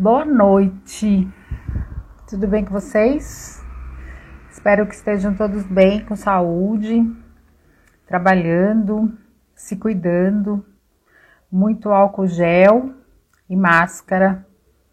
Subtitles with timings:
[0.00, 1.28] Boa noite.
[2.30, 3.60] Tudo bem com vocês?
[4.48, 7.04] Espero que estejam todos bem, com saúde,
[8.06, 9.12] trabalhando,
[9.56, 10.64] se cuidando.
[11.50, 12.94] Muito álcool gel
[13.50, 14.46] e máscara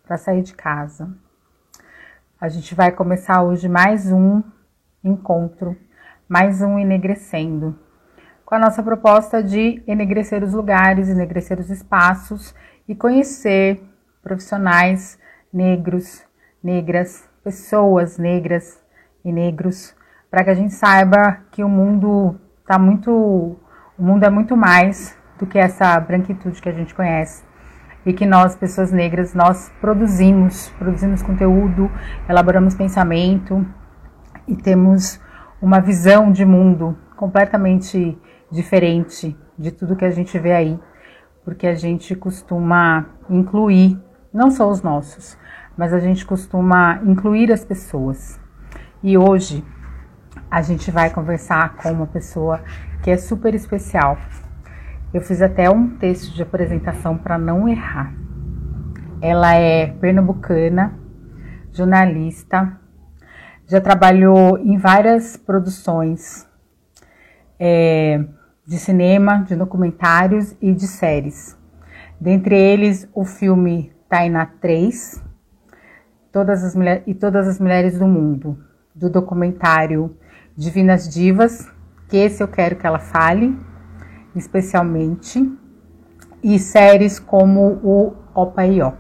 [0.03, 1.15] para sair de casa.
[2.41, 4.41] A gente vai começar hoje mais um
[5.03, 5.77] encontro,
[6.27, 7.77] mais um enegrecendo,
[8.43, 12.55] com a nossa proposta de enegrecer os lugares, enegrecer os espaços
[12.87, 13.79] e conhecer
[14.25, 15.19] profissionais
[15.53, 16.23] negros,
[16.63, 18.83] negras, pessoas negras
[19.23, 19.95] e negros,
[20.31, 22.35] para que a gente saiba que o mundo
[22.65, 27.43] tá muito, o mundo é muito mais do que essa branquitude que a gente conhece.
[28.03, 31.91] E que nós, pessoas negras, nós produzimos, produzimos conteúdo,
[32.27, 33.63] elaboramos pensamento
[34.47, 35.21] e temos
[35.61, 38.17] uma visão de mundo completamente
[38.51, 40.79] diferente de tudo que a gente vê aí,
[41.43, 43.99] porque a gente costuma incluir,
[44.35, 45.37] não só os nossos,
[45.77, 48.37] mas a gente costuma incluir as pessoas.
[49.01, 49.63] E hoje
[50.51, 52.61] a gente vai conversar com uma pessoa
[53.01, 54.17] que é super especial,
[55.13, 58.13] eu fiz até um texto de apresentação para não errar.
[59.21, 60.99] Ela é pernambucana,
[61.71, 62.77] jornalista,
[63.65, 66.45] já trabalhou em várias produções
[67.57, 68.25] é,
[68.67, 71.57] de cinema, de documentários e de séries.
[72.19, 75.23] Dentre eles, o filme Tainá 3
[76.35, 76.75] todas as
[77.07, 78.57] e Todas as Mulheres do Mundo,
[78.93, 80.17] do documentário
[80.53, 81.65] Divinas Divas,
[82.09, 83.57] que esse eu quero que ela fale,
[84.35, 85.49] especialmente,
[86.43, 88.91] e séries como o Opaió.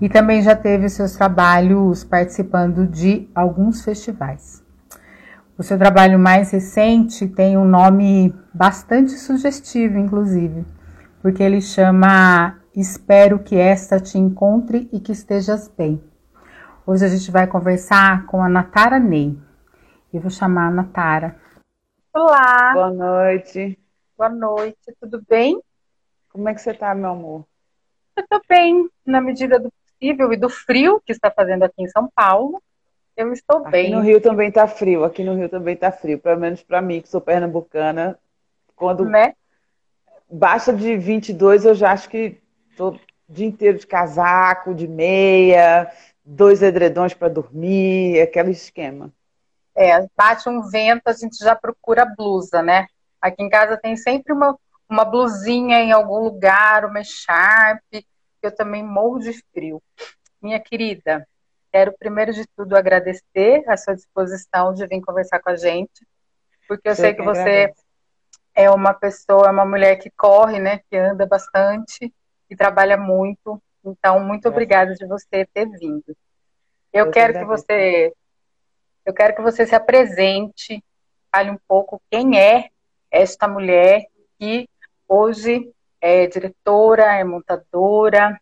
[0.00, 4.62] E também já teve seus trabalhos participando de alguns festivais.
[5.58, 10.64] O seu trabalho mais recente tem um nome bastante sugestivo, inclusive,
[11.20, 15.98] porque ele chama Espero que esta te encontre e que estejas bem.
[16.86, 19.34] Hoje a gente vai conversar com a Natara Ney.
[20.12, 21.40] Eu vou chamar a Natara.
[22.12, 22.74] Olá.
[22.74, 23.78] Boa noite.
[24.14, 25.58] Boa noite, tudo bem?
[26.28, 27.46] Como é que você está, meu amor?
[28.14, 31.88] Eu estou bem, na medida do possível e do frio que está fazendo aqui em
[31.88, 32.62] São Paulo.
[33.16, 33.86] Eu estou aqui bem.
[33.86, 36.82] Aqui no Rio também está frio, aqui no Rio também está frio, pelo menos para
[36.82, 38.18] mim, que sou pernambucana.
[38.74, 39.32] Quando né?
[40.30, 42.44] baixa de 22, eu já acho que
[42.76, 42.94] estou
[43.28, 45.90] o dia inteiro de casaco, de meia,
[46.24, 49.10] dois edredões para dormir, aquele esquema.
[49.74, 52.86] É, bate um vento, a gente já procura blusa, né?
[53.20, 54.56] Aqui em casa tem sempre uma,
[54.88, 58.06] uma blusinha em algum lugar, uma echarpe,
[58.42, 59.82] eu também morro de frio.
[60.40, 61.26] Minha querida,
[61.72, 66.06] quero primeiro de tudo agradecer a sua disposição de vir conversar com a gente,
[66.68, 67.84] porque eu, eu sei que você agradeço.
[68.54, 72.12] é uma pessoa, é uma mulher que corre, né, que anda bastante
[72.48, 73.60] e trabalha muito.
[73.84, 76.16] Então, muito obrigada de você ter vindo.
[76.92, 78.12] Eu, eu quero que você
[79.04, 80.82] eu quero que você se apresente,
[81.32, 82.70] fale um pouco quem é
[83.08, 84.04] esta mulher
[84.36, 84.68] que
[85.08, 88.36] hoje é diretora, é montadora,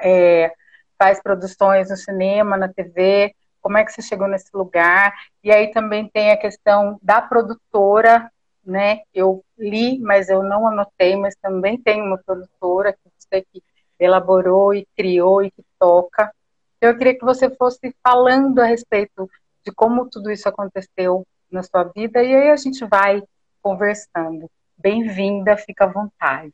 [0.00, 0.52] é,
[0.98, 3.34] faz produções no cinema, na TV.
[3.60, 5.14] Como é que você chegou nesse lugar?
[5.42, 8.30] E aí também tem a questão da produtora,
[8.64, 9.00] né?
[9.14, 13.62] Eu li, mas eu não anotei, mas também tem uma produtora que você que
[13.98, 16.32] elaborou e criou e que toca.
[16.80, 19.28] Eu queria que você fosse falando a respeito
[19.64, 23.22] de como tudo isso aconteceu na sua vida e aí a gente vai
[23.62, 24.50] conversando.
[24.76, 26.52] Bem-vinda, fica à vontade.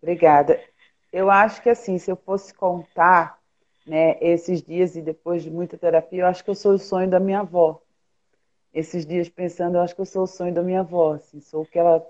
[0.00, 0.60] Obrigada.
[1.12, 3.38] Eu acho que assim, se eu fosse contar
[3.86, 7.10] né, esses dias e depois de muita terapia, eu acho que eu sou o sonho
[7.10, 7.80] da minha avó.
[8.72, 11.62] Esses dias pensando, eu acho que eu sou o sonho da minha avó, assim, sou
[11.62, 12.06] o que ela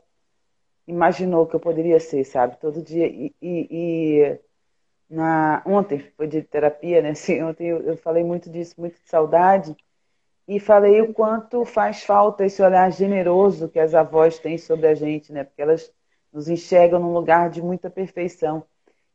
[0.88, 2.56] imaginou que eu poderia ser, sabe?
[2.58, 3.06] Todo dia.
[3.06, 4.40] E, e, e
[5.10, 7.10] na, ontem foi de terapia, né?
[7.12, 9.76] Assim, ontem eu, eu falei muito disso, muito de saudade
[10.48, 14.94] e falei o quanto faz falta esse olhar generoso que as avós têm sobre a
[14.94, 15.44] gente, né?
[15.44, 15.92] Porque elas
[16.32, 18.64] nos enxergam num lugar de muita perfeição.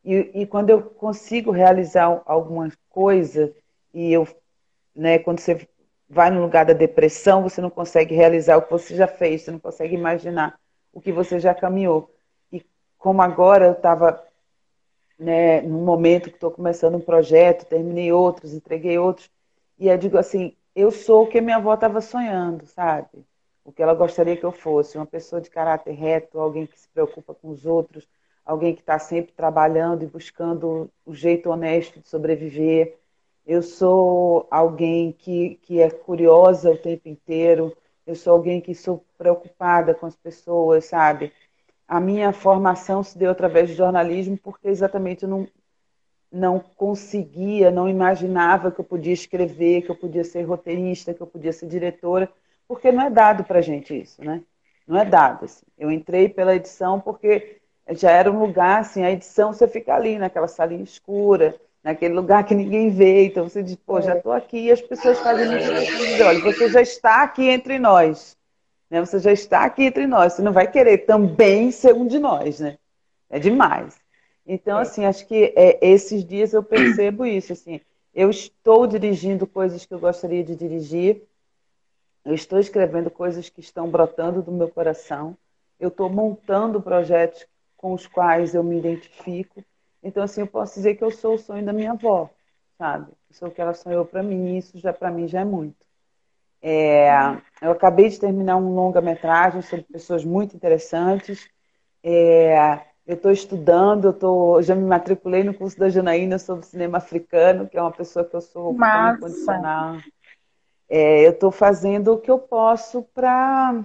[0.04, 3.52] E, e quando eu consigo realizar alguma coisa
[3.92, 4.28] e eu,
[4.94, 5.18] né?
[5.18, 5.68] Quando você
[6.08, 9.50] vai no lugar da depressão, você não consegue realizar o que você já fez, você
[9.50, 10.56] não consegue imaginar
[10.94, 12.10] o que você já caminhou.
[12.52, 12.64] E
[12.96, 14.22] como agora eu estava
[15.18, 19.30] né, num momento que estou começando um projeto, terminei outros, entreguei outros,
[19.78, 23.24] e eu digo assim, eu sou o que minha avó estava sonhando, sabe?
[23.64, 26.88] O que ela gostaria que eu fosse, uma pessoa de caráter reto, alguém que se
[26.88, 28.06] preocupa com os outros,
[28.44, 32.98] alguém que está sempre trabalhando e buscando o jeito honesto de sobreviver.
[33.46, 37.74] Eu sou alguém que, que é curiosa o tempo inteiro.
[38.06, 41.32] Eu sou alguém que sou preocupada com as pessoas, sabe?
[41.88, 45.48] A minha formação se deu através de jornalismo porque exatamente eu não,
[46.30, 51.26] não conseguia, não imaginava que eu podia escrever, que eu podia ser roteirista, que eu
[51.26, 52.30] podia ser diretora,
[52.68, 54.42] porque não é dado para gente isso, né?
[54.86, 55.44] Não é dado.
[55.44, 55.64] Assim.
[55.78, 57.60] Eu entrei pela edição porque
[57.90, 62.44] já era um lugar, assim, a edição você fica ali naquela salinha escura, naquele lugar
[62.44, 66.24] que ninguém vê, então você diz, pô, já estou aqui e as pessoas fazem isso.
[66.24, 68.38] Olha, você já está aqui entre nós,
[68.88, 69.00] né?
[69.00, 72.58] Você já está aqui entre nós, você não vai querer também ser um de nós,
[72.58, 72.78] né?
[73.28, 73.96] É demais.
[74.46, 74.82] Então, é.
[74.82, 77.80] assim, acho que é, esses dias eu percebo isso, assim,
[78.14, 81.22] eu estou dirigindo coisas que eu gostaria de dirigir,
[82.24, 85.36] eu estou escrevendo coisas que estão brotando do meu coração,
[85.78, 87.46] eu estou montando projetos
[87.76, 89.62] com os quais eu me identifico.
[90.04, 92.28] Então, assim, eu posso dizer que eu sou o sonho da minha avó,
[92.76, 93.10] sabe?
[93.30, 95.44] Eu sou o que ela sonhou para mim, e isso já para mim já é
[95.44, 95.84] muito.
[96.60, 97.08] É,
[97.62, 101.48] eu acabei de terminar um longa-metragem sobre pessoas muito interessantes.
[102.02, 106.98] É, eu estou estudando, eu tô, já me matriculei no curso da Janaína sobre cinema
[106.98, 109.96] africano, que é uma pessoa que eu sou incondicional.
[110.88, 113.84] É, eu estou fazendo o que eu posso para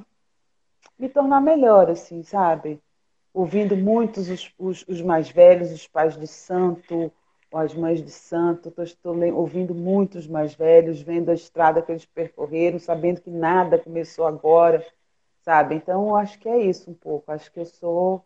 [0.97, 2.81] me tornar melhor, assim, sabe?
[3.33, 7.11] Ouvindo muitos os, os, os, mais velhos, os pais de santo,
[7.53, 12.79] as mães de santo, estou ouvindo muitos mais velhos, vendo a estrada que eles percorreram,
[12.79, 14.85] sabendo que nada começou agora,
[15.41, 15.75] sabe?
[15.75, 17.31] Então, acho que é isso um pouco.
[17.31, 18.25] Acho que eu sou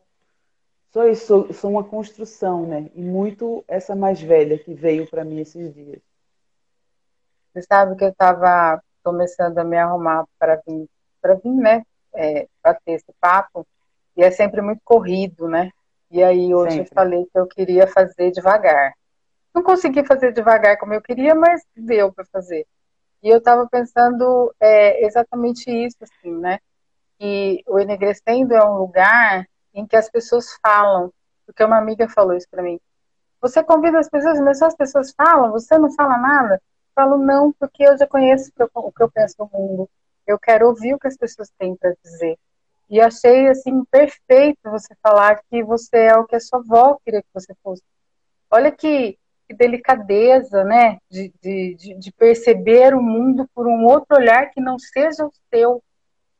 [0.91, 2.91] sou isso, sou uma construção, né?
[2.93, 6.01] E muito essa mais velha que veio para mim esses dias.
[7.51, 10.87] Você sabe que eu estava começando a me arrumar para vir,
[11.21, 11.83] para vir, né?
[12.13, 13.65] É, para ter esse papo
[14.15, 15.71] e é sempre muito corrido, né?
[16.09, 16.91] E aí hoje sempre.
[16.91, 18.93] eu falei que eu queria fazer devagar.
[19.53, 22.65] Não consegui fazer devagar como eu queria, mas deu para fazer.
[23.21, 26.59] E eu estava pensando é, exatamente isso, assim, né?
[27.17, 31.11] Que o Enegrecendo é um lugar em que as pessoas falam,
[31.45, 32.79] porque uma amiga falou isso para mim.
[33.41, 36.55] Você convida as pessoas, mas só as pessoas falam, você não fala nada?
[36.55, 36.59] Eu
[36.95, 39.89] falo, não, porque eu já conheço o que eu penso no mundo.
[40.25, 42.37] Eu quero ouvir o que as pessoas têm para dizer.
[42.93, 47.23] E achei, assim, perfeito você falar que você é o que a sua avó queria
[47.23, 47.81] que você fosse.
[48.51, 49.17] Olha que,
[49.47, 50.99] que delicadeza, né?
[51.09, 55.81] De, de, de perceber o mundo por um outro olhar que não seja o seu.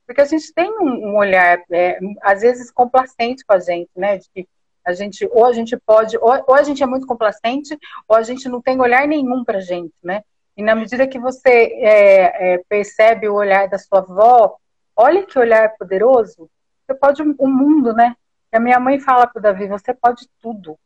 [0.05, 4.19] Porque a gente tem um, olhar, é, às vezes, complacente com a gente, né?
[4.19, 4.47] De que
[4.85, 7.75] a gente, ou a gente pode, ou, ou a gente é muito complacente,
[8.07, 10.21] ou a gente não tem olhar nenhum para a gente, né?
[10.55, 14.59] E na medida que você é, é, percebe o olhar da sua avó,
[14.95, 16.49] olha que olhar poderoso.
[16.85, 18.15] Você pode o mundo, né?
[18.51, 20.77] E a minha mãe fala para o Davi: você pode tudo.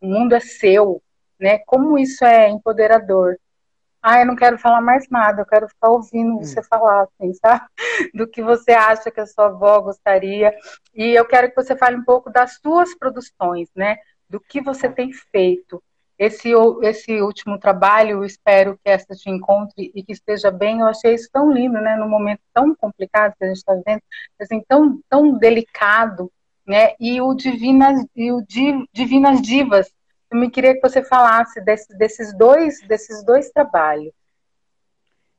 [0.00, 1.02] O mundo é seu,
[1.38, 1.58] né?
[1.66, 3.36] Como isso é empoderador
[4.02, 6.44] ah, eu não quero falar mais nada, eu quero ficar ouvindo hum.
[6.44, 7.66] você falar, assim, sabe?
[8.14, 10.54] Do que você acha que a sua avó gostaria.
[10.94, 13.98] E eu quero que você fale um pouco das suas produções, né?
[14.28, 14.94] Do que você tá.
[14.94, 15.82] tem feito.
[16.18, 16.50] Esse,
[16.82, 20.80] esse último trabalho, espero que essa te encontre e que esteja bem.
[20.80, 21.94] Eu achei isso tão lindo, né?
[21.94, 24.02] Num momento tão complicado que a gente está vivendo,
[24.40, 26.30] assim, tão, tão delicado,
[26.66, 26.94] né?
[26.98, 28.42] E o Divinas, e o
[28.92, 29.94] Divinas Divas,
[30.28, 34.12] eu me queria que você falasse desse, desses, dois, desses dois trabalhos.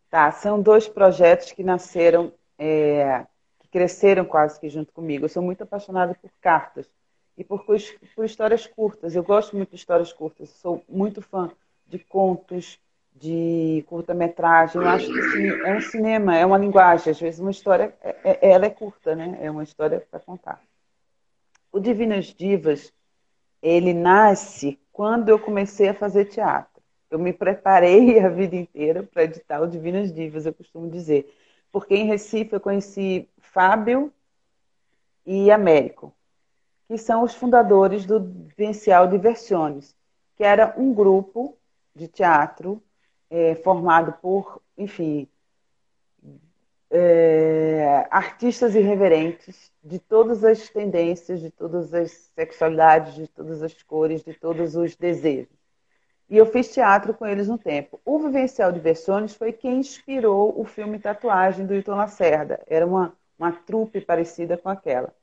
[0.10, 3.26] Tá, são dois projetos que nasceram, é,
[3.60, 5.26] que cresceram quase que junto comigo.
[5.26, 6.90] Eu sou muito apaixonada por cartas
[7.40, 9.16] e por, por histórias curtas.
[9.16, 10.50] Eu gosto muito de histórias curtas.
[10.50, 11.50] Sou muito fã
[11.88, 12.78] de contos,
[13.16, 14.82] de curta-metragem.
[14.82, 17.12] Eu acho que é um cinema, é uma linguagem.
[17.12, 19.40] Às vezes uma história, é, é, ela é curta, né?
[19.42, 20.62] É uma história para contar.
[21.72, 22.92] O Divinas Divas
[23.62, 26.84] ele nasce quando eu comecei a fazer teatro.
[27.10, 31.34] Eu me preparei a vida inteira para editar o Divinas Divas, eu costumo dizer.
[31.72, 34.12] Porque em Recife eu conheci Fábio
[35.26, 36.14] e Américo,
[36.90, 39.96] que são os fundadores do Vivencial Diversiones,
[40.36, 41.56] que era um grupo
[41.96, 42.82] de teatro
[43.30, 45.28] é, formado por, enfim,
[46.90, 54.24] é, artistas irreverentes de todas as tendências, de todas as sexualidades, de todas as cores,
[54.24, 55.60] de todos os desejos.
[56.28, 58.02] E eu fiz teatro com eles um tempo.
[58.04, 62.60] O Vivencial de Versões foi quem inspirou o filme Tatuagem do Hilton Lacerda.
[62.66, 65.14] Era uma, uma trupe parecida com aquela.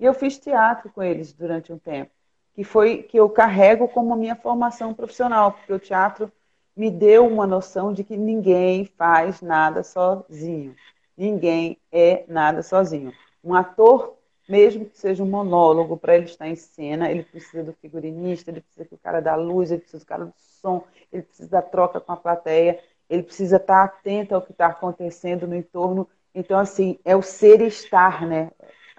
[0.00, 2.10] E eu fiz teatro com eles durante um tempo,
[2.54, 6.32] que foi que eu carrego como minha formação profissional, porque o teatro
[6.74, 10.74] me deu uma noção de que ninguém faz nada sozinho.
[11.14, 13.12] Ninguém é nada sozinho.
[13.44, 14.16] Um ator,
[14.48, 18.62] mesmo que seja um monólogo, para ele estar em cena, ele precisa do figurinista, ele
[18.62, 22.00] precisa do cara da luz, ele precisa do cara do som, ele precisa da troca
[22.00, 26.08] com a plateia, ele precisa estar atento ao que está acontecendo no entorno.
[26.34, 28.50] Então, assim, é o ser e estar, né?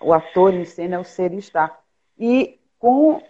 [0.01, 1.81] O ator em cena é o ser e estar.
[2.17, 3.21] E com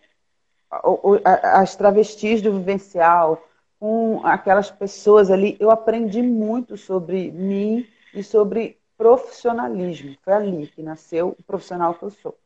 [1.24, 3.44] as travestis do vivencial,
[3.80, 10.16] com aquelas pessoas ali, eu aprendi muito sobre mim e sobre profissionalismo.
[10.22, 12.38] Foi ali que nasceu o profissional que eu sou.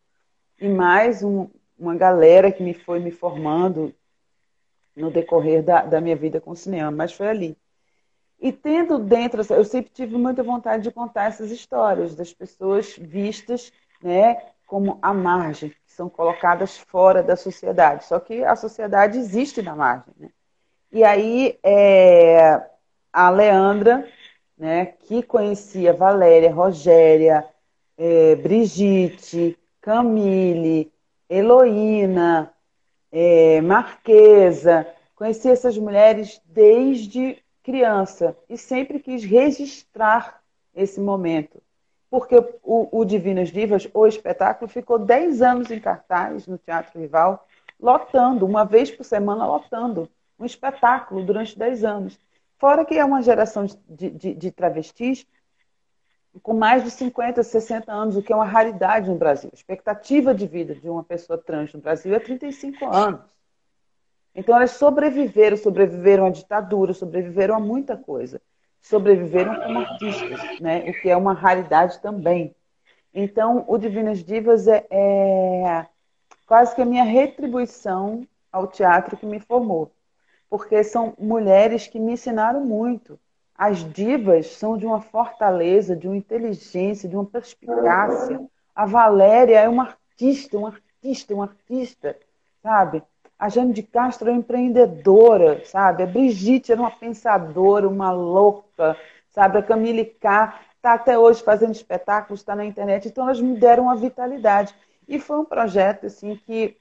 [0.59, 3.93] E mais um, uma galera que me foi me formando
[4.95, 7.57] no decorrer da, da minha vida com o cinema, mas foi ali.
[8.39, 13.71] E tendo dentro, eu sempre tive muita vontade de contar essas histórias das pessoas vistas,
[14.01, 18.05] né, como a margem, que são colocadas fora da sociedade.
[18.05, 20.13] Só que a sociedade existe na margem.
[20.17, 20.29] Né?
[20.91, 22.61] E aí é,
[23.11, 24.07] a Leandra,
[24.57, 27.45] né, que conhecia Valéria, Rogéria,
[27.97, 30.91] é, Brigitte, Camille,
[31.29, 32.53] Heloína,
[33.11, 40.41] é, Marquesa, conhecia essas mulheres desde criança e sempre quis registrar
[40.73, 41.61] esse momento.
[42.09, 47.47] Porque o, o Divinas Divas, o espetáculo, ficou 10 anos em cartaz no Teatro Rival,
[47.79, 50.09] lotando, uma vez por semana lotando
[50.39, 52.19] um espetáculo durante 10 anos.
[52.57, 55.25] Fora que é uma geração de, de, de travestis
[56.41, 59.49] com mais de 50, 60 anos, o que é uma raridade no Brasil.
[59.51, 63.21] A expectativa de vida de uma pessoa trans no Brasil é 35 anos.
[64.33, 68.41] Então elas sobreviveram, sobreviveram à ditadura, sobreviveram a muita coisa.
[68.89, 70.89] Sobreviveram como artistas, né?
[70.89, 72.55] o que é uma raridade também.
[73.13, 75.85] Então, o Divinas Divas é, é
[76.45, 79.91] quase que a minha retribuição ao teatro que me formou
[80.49, 83.19] porque são mulheres que me ensinaram muito.
[83.57, 88.39] As divas são de uma fortaleza, de uma inteligência, de uma perspicácia.
[88.73, 92.17] A Valéria é uma artista, uma artista, uma artista,
[92.61, 93.03] sabe?
[93.37, 96.03] A Jane de Castro é empreendedora, sabe?
[96.03, 98.97] A Brigitte era uma pensadora, uma louca,
[99.29, 99.57] sabe?
[99.57, 103.07] A Camille K está até hoje fazendo espetáculos, está na internet.
[103.07, 104.73] Então, elas me deram uma vitalidade.
[105.07, 106.77] E foi um projeto assim que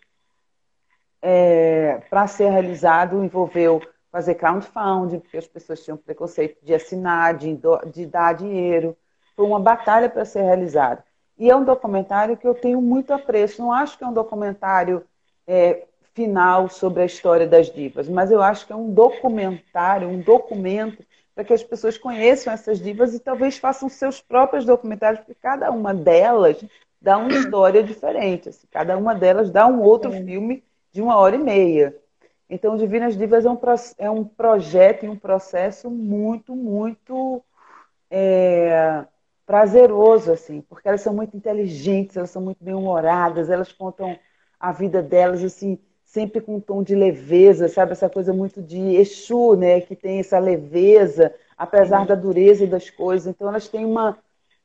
[1.20, 3.80] é, para ser realizado envolveu
[4.12, 7.58] fazer crowdfunding, porque as pessoas tinham preconceito de assinar, de,
[7.92, 8.96] de dar dinheiro.
[9.34, 11.02] Foi uma batalha para ser realizado.
[11.36, 13.60] E é um documentário que eu tenho muito apreço.
[13.60, 15.04] Não acho que é um documentário
[15.46, 20.20] é, final sobre a história das divas, mas eu acho que é um documentário, um
[20.20, 21.04] documento
[21.34, 25.70] para que as pessoas conheçam essas divas e talvez façam seus próprios documentários, porque cada
[25.70, 26.64] uma delas
[27.00, 28.48] dá uma história diferente.
[28.48, 31.96] Assim, cada uma delas dá um outro filme de uma hora e meia.
[32.48, 33.58] Então, Divinas Divas é um,
[33.98, 37.42] é um projeto e um processo muito, muito
[38.08, 39.04] é,
[39.44, 44.16] prazeroso, assim, porque elas são muito inteligentes, elas são muito bem-humoradas, elas contam
[44.60, 45.78] a vida delas, assim,
[46.14, 47.90] sempre com um tom de leveza, sabe?
[47.90, 49.80] Essa coisa muito de Exu, né?
[49.80, 53.26] Que tem essa leveza, apesar da dureza das coisas.
[53.26, 54.16] Então, elas têm uma,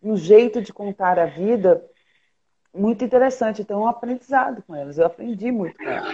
[0.01, 1.83] um jeito de contar a vida
[2.71, 3.63] muito interessante.
[3.63, 4.99] Então, um aprendizado com elas.
[4.99, 6.13] Eu aprendi muito com elas.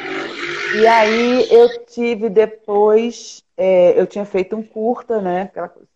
[0.74, 5.42] E aí eu tive depois, é, eu tinha feito um curta, né?
[5.42, 5.90] Aquela coisa.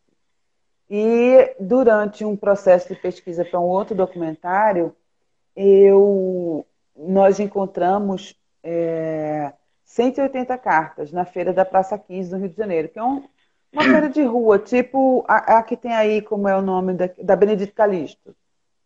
[0.90, 4.94] E durante um processo de pesquisa para um outro documentário,
[5.56, 12.90] eu, nós encontramos é, 180 cartas na feira da Praça 15 do Rio de Janeiro,
[12.90, 13.24] que é um,
[13.72, 17.10] uma feira de rua, tipo a, a, que tem aí, como é o nome da,
[17.22, 18.36] da Benedito Calixto.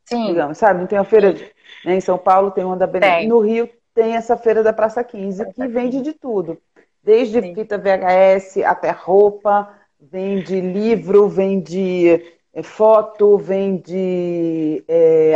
[0.06, 0.28] Sim.
[0.28, 0.80] Digamos, sabe?
[0.80, 1.44] Não tem uma feira de,
[1.86, 3.30] né, em São Paulo, tem uma da Benedito.
[3.30, 6.58] No Rio tem essa feira da Praça 15, que vende de tudo.
[7.04, 7.54] Desde Sim.
[7.54, 12.22] fita VHS até roupa, vende livro, vende
[12.54, 15.36] é, foto, vende é,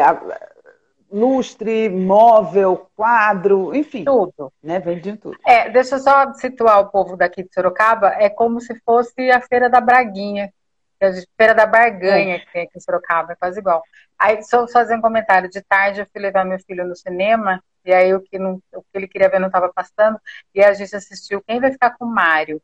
[1.12, 4.04] lustre, móvel, quadro, enfim.
[4.04, 4.52] Tudo.
[4.62, 4.80] Né?
[4.80, 5.38] Vende tudo.
[5.46, 9.42] É, deixa eu só situar o povo daqui de Sorocaba, é como se fosse a
[9.42, 10.52] Feira da Braguinha,
[11.02, 12.40] a Feira da Barganha, é.
[12.40, 13.82] que tem aqui em Sorocaba, é quase igual.
[14.18, 15.50] Aí, só fazer um comentário.
[15.50, 18.82] De tarde, eu fui levar meu filho no cinema, e aí o que, não, o
[18.82, 20.20] que ele queria ver não estava passando,
[20.54, 22.62] e a gente assistiu Quem Vai Ficar com o Mário?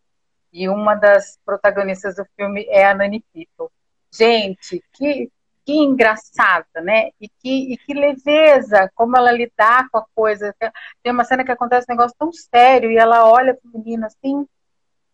[0.51, 3.73] E uma das protagonistas do filme é a Nani People.
[4.11, 5.31] Gente, que,
[5.65, 7.09] que engraçada, né?
[7.19, 10.53] E que, e que leveza, como ela lidar com a coisa.
[11.01, 14.05] Tem uma cena que acontece um negócio tão sério, e ela olha para o menino
[14.05, 14.47] assim,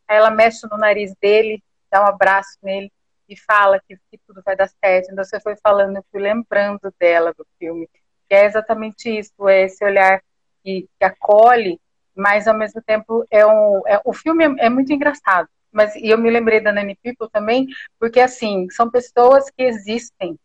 [0.07, 2.91] aí ela mexe no nariz dele, dá um abraço nele,
[3.27, 5.11] e fala que, que, tudo vai dar certo.
[5.11, 7.87] Então você foi falando, eu fui lembrando dela do filme,
[8.27, 10.21] que é exatamente isso, é esse olhar
[10.63, 11.79] que, que acolhe,
[12.15, 15.47] mas ao mesmo tempo é um, é, o filme é, é, muito engraçado.
[15.71, 17.67] Mas e eu me lembrei da Nani People também,
[17.99, 20.37] porque assim são pessoas que existem,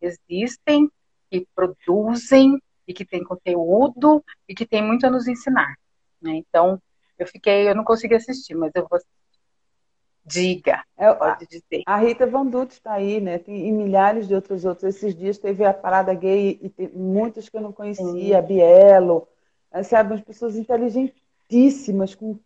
[0.00, 0.90] existem,
[1.30, 5.76] que produzem e que têm conteúdo e que têm muito a nos ensinar.
[6.20, 6.36] Né?
[6.36, 6.80] Então
[7.18, 8.98] eu fiquei, eu não consegui assistir, mas eu vou
[10.24, 11.82] Diga, é, pode dizer.
[11.84, 13.38] A Rita Van Dutt está aí, né?
[13.38, 14.84] Tem, e milhares de outros outros.
[14.84, 18.34] Esses dias teve a parada gay e tem muitos que eu não conhecia, Sim.
[18.34, 19.26] a Bielo,
[19.82, 20.12] sabe?
[20.12, 22.38] Umas pessoas inteligentíssimas com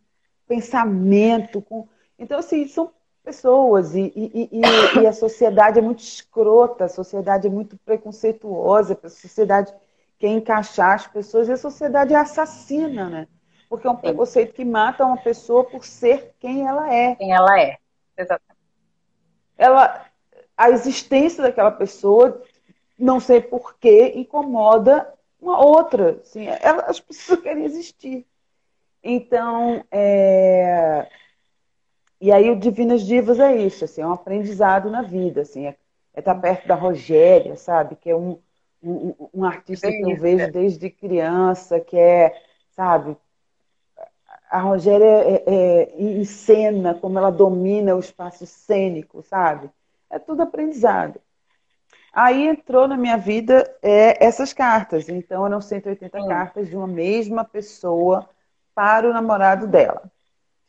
[0.49, 1.87] pensamento, com.
[2.19, 2.93] Então, assim, são
[3.23, 8.99] pessoas e, e, e, e, a sociedade é muito escrota, a sociedade é muito preconceituosa,
[9.03, 9.75] a sociedade
[10.17, 13.29] quer encaixar as pessoas e a sociedade é assassina, né?
[13.69, 17.17] Porque é um preconceito que mata uma pessoa por ser quem ela é.
[17.17, 17.79] Quem ela é,
[18.17, 18.61] exatamente.
[19.59, 20.07] Ela,
[20.57, 22.43] a existência daquela pessoa,
[22.97, 26.21] não sei porquê, incomoda uma outra.
[26.23, 28.25] Assim, ela, as pessoas querem existir.
[29.03, 31.09] Então, é...
[32.21, 35.77] e aí o Divinas Divas é isso, assim, é um aprendizado na vida, assim, é,
[36.15, 38.39] é estar perto da Rogéria, sabe, que é um,
[38.83, 42.35] um, um artista que eu vejo desde criança, que é,
[42.71, 43.17] sabe,
[44.51, 49.71] a Rogéria é, é, encena, como ela domina o espaço cênico, sabe?
[50.09, 51.21] É tudo aprendizado.
[52.13, 55.09] Aí entrou na minha vida é, essas cartas.
[55.09, 56.29] Então eram 180 hum.
[56.29, 58.29] cartas de uma mesma pessoa
[58.75, 60.11] para o namorado dela.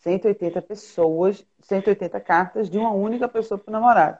[0.08, 4.18] 180 pessoas, 180 cartas de uma única pessoa para o namorado.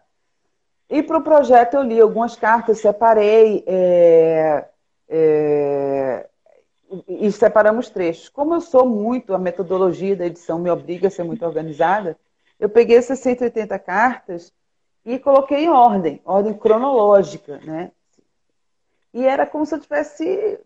[0.90, 4.68] E para o projeto eu li algumas cartas, separei é,
[5.08, 6.28] é,
[7.08, 8.28] e separamos trechos.
[8.28, 12.18] Como eu sou muito, a metodologia da edição me obriga a ser muito organizada,
[12.60, 14.52] eu peguei essas 180 cartas
[15.06, 17.92] e coloquei em ordem, ordem cronológica, né?
[19.14, 20.60] E era como se eu tivesse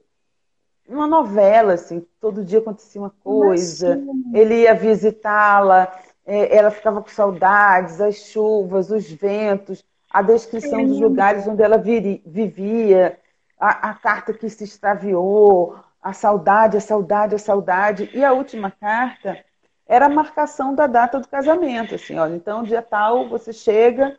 [0.94, 4.38] uma novela, assim, todo dia acontecia uma coisa, Imagina.
[4.38, 5.92] ele ia visitá-la,
[6.26, 11.78] é, ela ficava com saudades, as chuvas, os ventos, a descrição dos lugares onde ela
[11.78, 13.18] vivia,
[13.60, 18.10] a, a carta que se extraviou, a saudade, a saudade, a saudade.
[18.14, 19.44] E a última carta
[19.88, 24.18] era a marcação da data do casamento, assim, olha, então dia tal você chega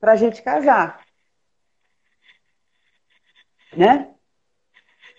[0.00, 1.00] para a gente casar.
[3.76, 4.14] Né?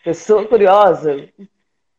[0.05, 1.27] Pessoa curiosa.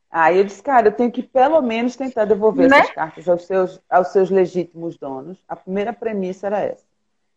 [0.09, 2.79] Aí eu disse, cara, eu tenho que pelo menos tentar devolver né?
[2.79, 5.43] essas cartas aos seus, aos seus legítimos donos.
[5.49, 6.87] A primeira premissa era essa.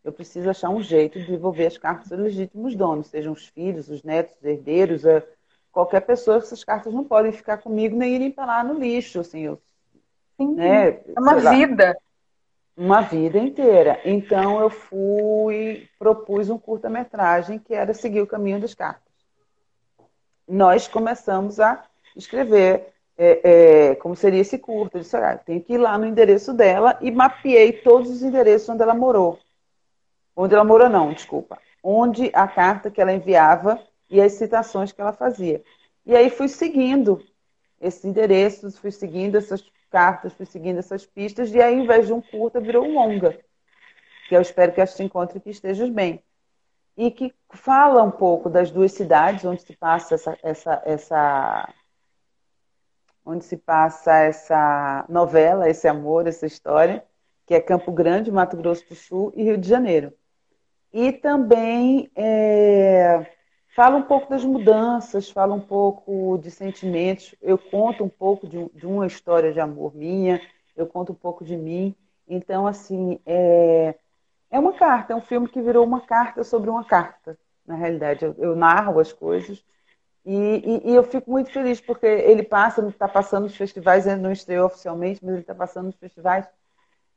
[0.03, 3.89] Eu preciso achar um jeito de devolver as cartas aos legítimos donos, sejam os filhos,
[3.89, 5.01] os netos, os herdeiros,
[5.71, 6.37] qualquer pessoa.
[6.37, 9.41] Essas cartas não podem ficar comigo nem irem para lá no lixo, assim.
[9.41, 9.59] Eu,
[10.37, 11.97] Sim, né, é uma vida.
[12.77, 13.99] uma vida inteira.
[14.05, 19.08] Então eu fui, propus um curta-metragem que era seguir o caminho das cartas
[20.49, 21.85] nós começamos a
[22.15, 24.97] escrever é, é, como seria esse curto.
[24.97, 28.67] Eu disse, ah, tenho que ir lá no endereço dela e mapeei todos os endereços
[28.69, 29.39] onde ela morou.
[30.35, 31.59] Onde ela morou, não, desculpa.
[31.83, 35.61] Onde a carta que ela enviava e as citações que ela fazia.
[36.05, 37.23] E aí fui seguindo
[37.79, 42.13] esses endereços, fui seguindo essas cartas, fui seguindo essas pistas, e aí, ao invés de
[42.13, 43.39] um curta, virou um longa.
[44.27, 46.21] Que eu espero que te encontre e que estejas bem
[46.99, 51.73] e que fala um pouco das duas cidades onde se passa essa, essa, essa
[53.25, 57.01] onde se passa essa novela, esse amor, essa história,
[57.45, 60.11] que é Campo Grande, Mato Grosso do Sul e Rio de Janeiro.
[60.91, 63.25] E também é,
[63.73, 67.33] fala um pouco das mudanças, fala um pouco de sentimentos.
[67.41, 70.41] Eu conto um pouco de, de uma história de amor minha,
[70.75, 71.95] eu conto um pouco de mim.
[72.27, 73.95] Então, assim, é,
[74.51, 78.25] é uma carta, é um filme que virou uma carta sobre uma carta, na realidade.
[78.25, 79.63] Eu, eu narro as coisas
[80.25, 84.21] e, e, e, eu fico muito feliz porque ele passa, está passando nos festivais, ainda
[84.21, 86.47] não estreou oficialmente, mas ele está passando nos festivais.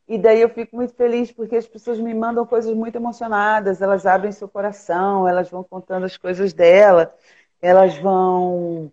[0.08, 4.06] E daí eu fico muito feliz porque as pessoas me mandam coisas muito emocionadas, elas
[4.06, 7.14] abrem seu coração, elas vão contando as coisas dela,
[7.60, 8.90] elas vão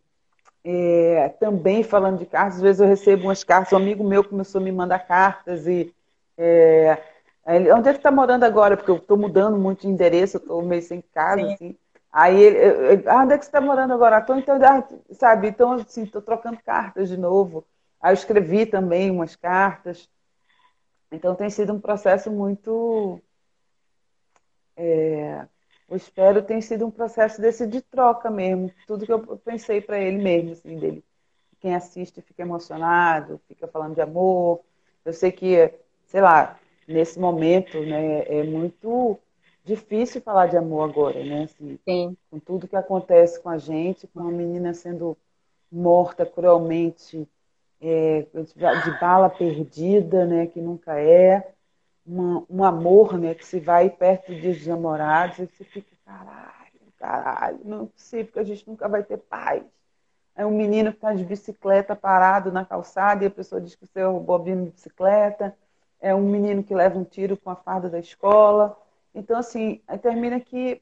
[0.63, 2.55] é, também falando de cartas.
[2.57, 5.93] Às vezes eu recebo umas cartas, um amigo meu começou a me mandar cartas e
[6.37, 6.97] é,
[7.47, 8.77] ele, onde é que está morando agora?
[8.77, 11.53] Porque eu estou mudando muito de endereço, eu estou meio sem casa, Sim.
[11.53, 11.77] assim.
[12.11, 14.21] Aí ele, ele, ah, onde é que você está morando agora?
[14.21, 17.65] Tô, então, ah, sabe, então assim, estou trocando cartas de novo.
[18.01, 20.09] Aí eu escrevi também umas cartas.
[21.11, 23.21] Então tem sido um processo muito.
[24.75, 25.45] É,
[25.89, 28.71] eu espero tem sido um processo desse de troca mesmo.
[28.87, 31.03] Tudo que eu pensei para ele mesmo, assim, dele.
[31.59, 34.61] Quem assiste fica emocionado, fica falando de amor.
[35.03, 35.73] Eu sei que,
[36.05, 36.57] sei lá,
[36.89, 39.17] nesse momento, né, é muito
[39.63, 41.43] difícil falar de amor agora, né?
[41.43, 42.17] Assim, Sim.
[42.31, 45.15] Com tudo que acontece com a gente, com uma menina sendo
[45.71, 47.27] morta cruelmente,
[47.79, 50.47] é, de bala perdida, né?
[50.47, 51.53] Que nunca é.
[52.05, 53.35] Uma, um amor, né?
[53.35, 58.39] Que se vai perto dos namorados e você fica, caralho, caralho, não é possível que
[58.39, 59.63] a gente nunca vai ter paz.
[60.35, 63.85] É um menino que está de bicicleta parado na calçada e a pessoa diz que
[63.85, 65.55] você roubou a bicicleta
[66.01, 68.77] é um menino que leva um tiro com a farda da escola.
[69.13, 70.81] Então, assim, aí termina que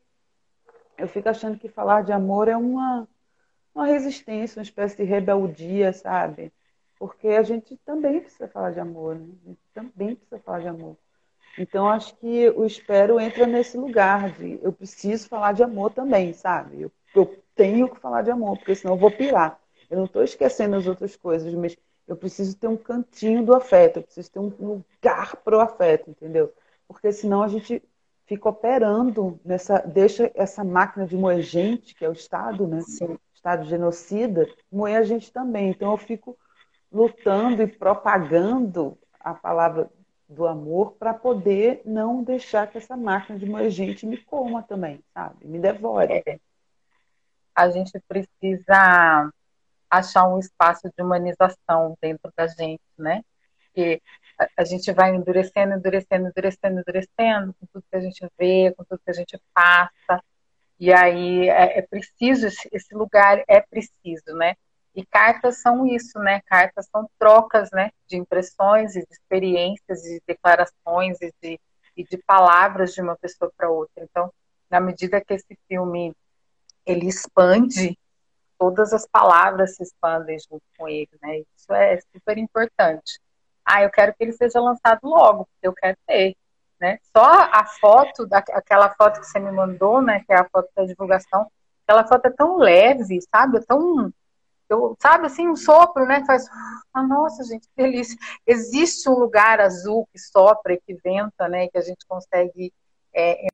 [0.98, 3.08] eu fico achando que falar de amor é uma,
[3.74, 6.52] uma resistência, uma espécie de rebeldia, sabe?
[7.00, 9.28] porque a gente também precisa falar de amor, né?
[9.46, 10.98] A gente também precisa falar de amor.
[11.58, 16.34] Então, acho que o espero entra nesse lugar de eu preciso falar de amor também,
[16.34, 16.82] sabe?
[16.82, 19.60] Eu, eu tenho que falar de amor, porque senão eu vou pirar.
[19.90, 21.76] Eu não estou esquecendo as outras coisas, mas
[22.08, 26.10] eu preciso ter um cantinho do afeto, eu preciso ter um lugar para o afeto,
[26.10, 26.54] entendeu?
[26.88, 27.84] Porque senão a gente
[28.26, 32.82] fica operando nessa, deixa essa máquina de moer gente, que é o Estado, né?
[32.82, 33.18] Sim.
[33.34, 35.70] Estado genocida, moer a gente também.
[35.70, 36.38] Então eu fico
[36.92, 39.90] lutando e propagando a palavra
[40.28, 45.02] do amor para poder não deixar que essa máquina de moer gente me coma também,
[45.14, 45.48] sabe?
[45.48, 46.24] Me devore.
[46.26, 46.40] É.
[47.56, 49.32] A gente precisa
[49.90, 53.24] achar um espaço de humanização dentro da gente, né?
[53.74, 54.02] Que
[54.58, 59.02] a, gente vai endurecendo, endurecendo, endurecendo, endurecendo com tudo que a gente vê, com tudo
[59.04, 60.24] que a gente passa.
[60.80, 64.56] E aí é, é preciso, esse, lugar é preciso, né?
[64.96, 66.42] E cartas são isso, né?
[66.46, 67.92] Cartas são trocas, né?
[68.08, 71.60] De impressões e de experiências, de declarações e de,
[71.96, 74.04] e de palavras de uma pessoa para outra.
[74.04, 74.32] Então,
[74.70, 76.14] na medida que esse filme
[76.86, 77.98] ele expande,
[78.58, 81.40] todas as palavras se expandem junto com ele, né?
[81.56, 83.20] Isso é super importante.
[83.66, 86.36] Ah, eu quero que ele seja lançado logo, porque eu quero ter,
[86.80, 87.00] né?
[87.16, 90.24] Só a foto, aquela foto que você me mandou, né?
[90.26, 91.52] Que é a foto da divulgação,
[91.86, 93.58] aquela foto é tão leve, sabe?
[93.58, 94.12] É tão
[94.70, 96.26] eu, sabe assim, um sopro, né?
[96.26, 96.46] Faz,
[96.94, 98.18] ah, nossa, gente, que delícia.
[98.46, 101.68] Existe um lugar azul que sopra, que venta, né?
[101.70, 102.74] Que a gente consegue.
[103.14, 103.48] É,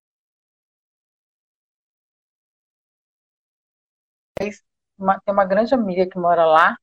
[4.98, 6.78] uma, tem uma grande amiga que mora lá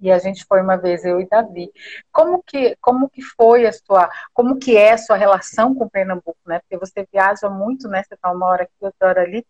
[0.00, 1.72] e a gente foi uma vez eu e Davi.
[2.12, 6.38] Como que como que foi a sua como que é a sua relação com Pernambuco,
[6.46, 6.60] né?
[6.60, 8.02] Porque você viaja muito, né?
[8.02, 9.44] Você está uma hora aqui, outra hora ali.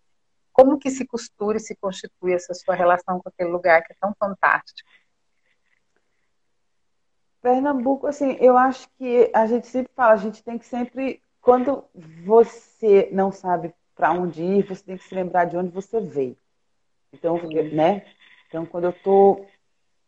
[0.52, 3.96] Como que se costura e se constitui essa sua relação com aquele lugar que é
[4.00, 4.88] tão fantástico?
[7.40, 11.84] Pernambuco, assim, eu acho que a gente sempre fala, a gente tem que sempre, quando
[12.24, 16.36] você não sabe para onde ir, você tem que se lembrar de onde você veio.
[17.12, 17.40] Então,
[17.72, 18.04] né?
[18.48, 19.46] Então, quando eu estou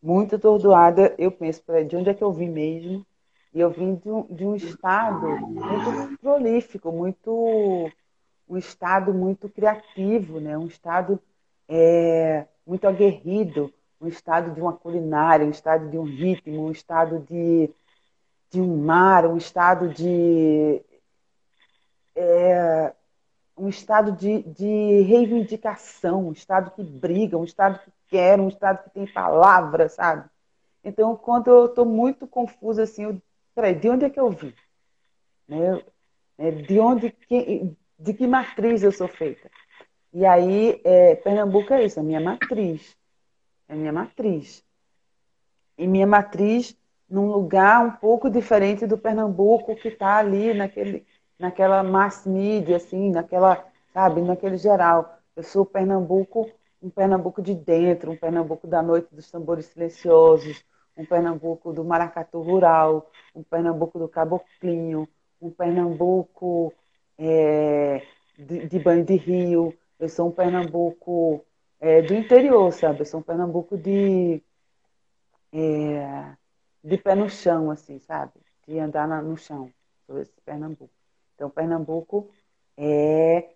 [0.02, 3.04] muito atordoada, eu penso, peraí, de onde é que eu vim mesmo?
[3.52, 7.90] E eu vim de um, de um estado muito prolífico, muito
[8.48, 10.56] um estado muito criativo, né?
[10.56, 11.20] um estado
[11.68, 17.20] é, muito aguerrido, um estado de uma culinária, um estado de um ritmo, um estado
[17.20, 17.70] de,
[18.50, 20.82] de um mar, um estado de.
[22.16, 22.92] É,
[23.60, 28.84] um estado de, de reivindicação, um estado que briga, um estado que quer, um estado
[28.84, 30.28] que tem palavras, sabe?
[30.82, 33.20] Então, quando eu estou muito confusa, assim, eu,
[33.54, 34.54] peraí, de onde é que eu vim?
[35.46, 35.82] Né?
[36.38, 39.50] É, de onde, que, de que matriz eu sou feita.
[40.10, 42.96] E aí, é, Pernambuco é isso, a minha matriz.
[43.68, 44.64] É a minha matriz.
[45.76, 46.74] E minha matriz
[47.10, 51.04] num lugar um pouco diferente do Pernambuco que está ali naquele,
[51.40, 55.18] naquela mass media, assim, naquela, sabe, naquele geral.
[55.34, 56.50] Eu sou Pernambuco,
[56.82, 60.62] um Pernambuco de dentro, um Pernambuco da noite dos tambores silenciosos,
[60.96, 65.08] um Pernambuco do maracatu rural, um Pernambuco do caboclinho,
[65.40, 66.74] um Pernambuco
[67.18, 68.02] é,
[68.38, 69.74] de, de, banho de rio.
[69.98, 71.42] Eu sou um Pernambuco
[71.80, 73.00] é, do interior, sabe?
[73.00, 74.42] Eu sou um Pernambuco de,
[75.52, 76.36] é,
[76.84, 78.32] de pé no chão, assim, sabe?
[78.68, 79.72] De andar na, no chão.
[80.06, 80.99] Sou esse Pernambuco.
[81.40, 82.30] Então, Pernambuco
[82.76, 83.48] é.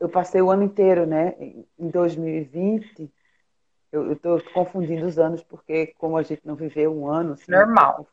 [0.00, 1.34] Eu passei o ano inteiro, né?
[1.78, 3.10] Em 2020,
[3.90, 8.06] eu estou confundindo os anos, porque como a gente não viveu um ano, assim, normal.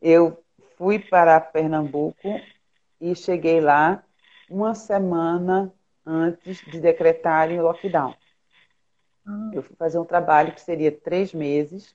[0.00, 0.42] Eu
[0.76, 2.40] fui para Pernambuco
[3.00, 4.02] e cheguei lá
[4.48, 5.72] uma semana
[6.06, 8.14] antes de decretarem o lockdown.
[9.26, 9.50] Hum.
[9.52, 11.94] Eu fui fazer um trabalho que seria três meses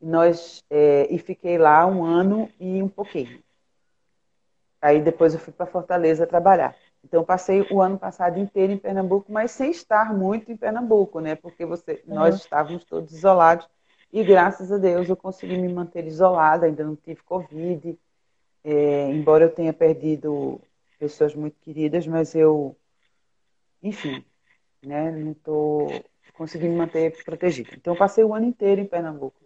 [0.00, 3.42] nós é, e fiquei lá um ano e um pouquinho.
[4.80, 6.76] Aí depois eu fui para Fortaleza trabalhar.
[7.04, 11.34] Então passei o ano passado inteiro em Pernambuco, mas sem estar muito em Pernambuco, né?
[11.34, 12.14] Porque você, uhum.
[12.14, 13.68] nós estávamos todos isolados
[14.12, 16.66] e graças a Deus eu consegui me manter isolada.
[16.66, 17.98] Ainda não tive covid,
[18.64, 20.60] é, embora eu tenha perdido
[20.98, 22.76] pessoas muito queridas, mas eu,
[23.82, 24.24] enfim,
[24.84, 25.88] né, não estou
[26.34, 27.70] conseguindo me manter protegida.
[27.74, 29.36] Então, eu passei o ano inteiro em Pernambuco,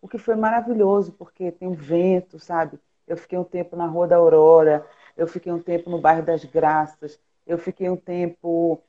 [0.00, 2.78] o que foi maravilhoso, porque tem um vento, sabe?
[3.08, 6.44] Eu fiquei um tempo na Rua da Aurora, eu fiquei um tempo no bairro das
[6.44, 8.80] Graças, eu fiquei um tempo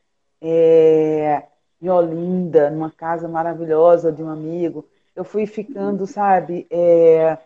[0.42, 1.44] é,
[1.82, 4.86] em Olinda, numa casa maravilhosa de um amigo.
[5.16, 7.38] Eu fui ficando, sabe, é,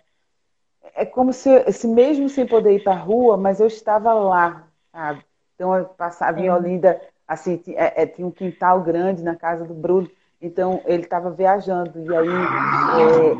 [0.95, 4.67] é como se, se mesmo sem poder ir para a rua, mas eu estava lá,
[4.91, 5.23] sabe?
[5.55, 9.73] Então eu passava em Olinda, assim, é, é, tinha um quintal grande na casa do
[9.73, 10.09] Bruno.
[10.43, 12.27] Então ele estava viajando e aí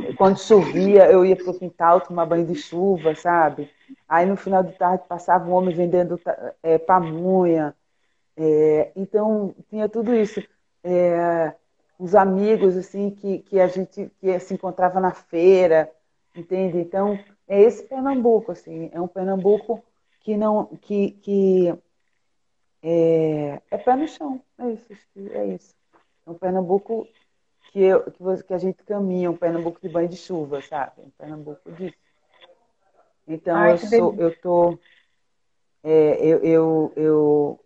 [0.10, 3.70] é, quando chovia eu ia para o quintal tomar banho de chuva, sabe?
[4.08, 6.18] Aí no final de tarde passava um homem vendendo
[6.64, 7.76] é, pamonha.
[8.38, 10.42] É, então tinha tudo isso.
[10.82, 11.54] É,
[12.00, 15.92] os amigos assim que, que a gente que se encontrava na feira,
[16.34, 16.78] entende?
[16.78, 19.84] Então é esse Pernambuco assim, é um Pernambuco
[20.22, 21.74] que não que, que
[22.82, 24.94] é, é pé no chão, é isso,
[25.34, 25.83] é isso.
[26.26, 27.08] É um Pernambuco
[27.72, 31.02] que, eu, que, que a gente caminha, um Pernambuco de banho de chuva, sabe?
[31.02, 31.98] Um Pernambuco disso.
[33.28, 34.80] Então Ai, eu sou, eu tô,
[35.84, 37.60] é, eu, eu, eu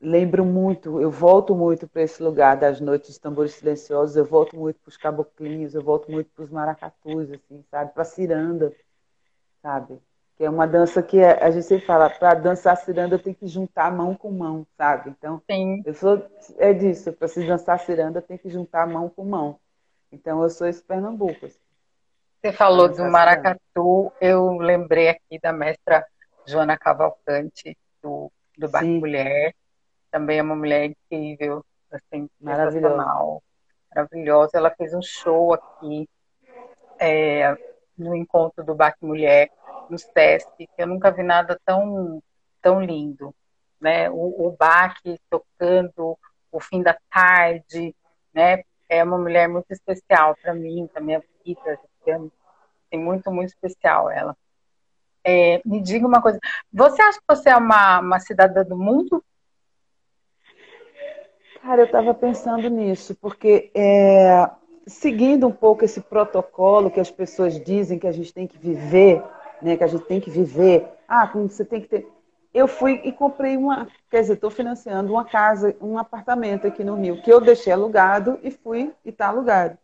[0.00, 4.56] lembro muito, eu volto muito para esse lugar das noites de tambores silenciosos, eu volto
[4.56, 7.92] muito para os caboclinhos, eu volto muito para os maracatus, assim, sabe?
[7.92, 8.74] Para ciranda,
[9.62, 10.00] sabe?
[10.40, 13.46] Que é uma dança que é, a gente sempre fala, para dançar ciranda tem que
[13.46, 15.10] juntar mão com mão, sabe?
[15.10, 15.82] Então, Sim.
[15.84, 16.26] eu sou
[16.56, 19.60] é disso, para se dançar ciranda tem que juntar mão com mão.
[20.10, 21.44] Então, eu sou esse Pernambuco.
[21.44, 21.58] Assim.
[22.40, 26.06] Você falou do maracatu, eu lembrei aqui da mestra
[26.46, 29.54] Joana Cavalcante, do, do Bar Mulher,
[30.10, 33.42] também é uma mulher incrível, assim, maravilhosa.
[33.94, 34.52] Maravilhosa.
[34.54, 36.08] Ela fez um show aqui
[36.98, 37.54] é,
[37.98, 39.50] no encontro do Baque Mulher
[39.88, 42.22] no SESC, que eu nunca vi nada tão,
[42.62, 43.34] tão lindo.
[43.80, 44.10] Né?
[44.10, 46.18] O, o Baque tocando
[46.52, 47.94] o fim da tarde,
[48.34, 48.62] né?
[48.88, 51.78] É uma mulher muito especial para mim, para minha vida.
[52.90, 54.36] É muito, muito especial ela.
[55.22, 56.38] É, me diga uma coisa.
[56.72, 59.22] Você acha que você é uma, uma cidadã do mundo?
[61.62, 64.50] Cara, eu estava pensando nisso, porque é,
[64.86, 69.22] seguindo um pouco esse protocolo que as pessoas dizem que a gente tem que viver,
[69.62, 70.86] né, que a gente tem que viver.
[71.08, 72.08] Ah, você tem que ter.
[72.52, 76.96] Eu fui e comprei uma, quer dizer, estou financiando uma casa, um apartamento aqui no
[76.96, 79.78] Rio, que eu deixei alugado e fui e está alugado.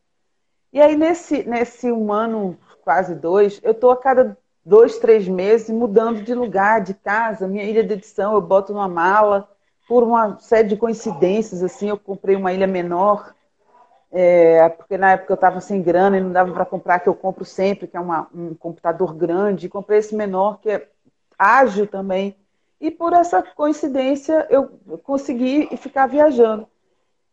[0.73, 5.71] E aí, nesse, nesse um ano, quase dois, eu estou a cada dois, três meses
[5.71, 7.47] mudando de lugar, de casa.
[7.47, 9.49] Minha ilha de edição eu boto numa mala.
[9.89, 13.36] Por uma série de coincidências, assim, eu comprei uma ilha menor
[14.18, 17.14] é, porque na época eu estava sem grana e não dava para comprar, que eu
[17.14, 20.88] compro sempre, que é uma, um computador grande, comprei esse menor, que é
[21.38, 22.35] ágil também.
[22.81, 24.68] E por essa coincidência eu
[25.02, 26.66] consegui ficar viajando.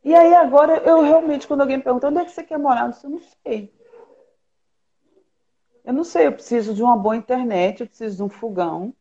[0.03, 2.89] E aí agora eu realmente, quando alguém pergunta onde é que você quer morar, eu,
[2.89, 3.73] disse, eu não sei.
[5.85, 8.93] Eu não sei, eu preciso de uma boa internet, eu preciso de um fogão,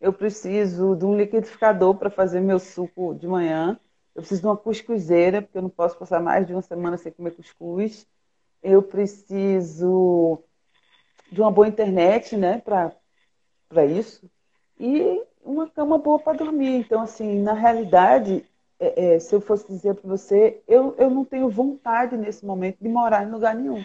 [0.00, 3.78] eu preciso de um liquidificador para fazer meu suco de manhã,
[4.18, 7.12] eu preciso de uma cuscuzeira, porque eu não posso passar mais de uma semana sem
[7.12, 8.04] comer cuscuz.
[8.60, 10.42] Eu preciso
[11.30, 14.28] de uma boa internet, né, para isso.
[14.76, 16.80] E uma cama boa para dormir.
[16.80, 18.44] Então, assim, na realidade,
[18.80, 22.78] é, é, se eu fosse dizer para você, eu, eu não tenho vontade nesse momento
[22.80, 23.84] de morar em lugar nenhum.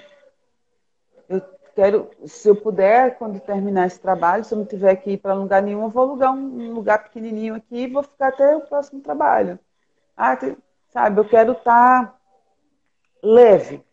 [1.30, 1.44] Eu
[1.76, 5.36] quero, se eu puder, quando terminar esse trabalho, se eu não tiver que ir para
[5.36, 9.00] lugar nenhum, eu vou alugar um lugar pequenininho aqui e vou ficar até o próximo
[9.00, 9.60] trabalho.
[10.16, 10.38] Ah,
[10.90, 12.16] sabe, eu quero estar tá
[13.22, 13.84] leve.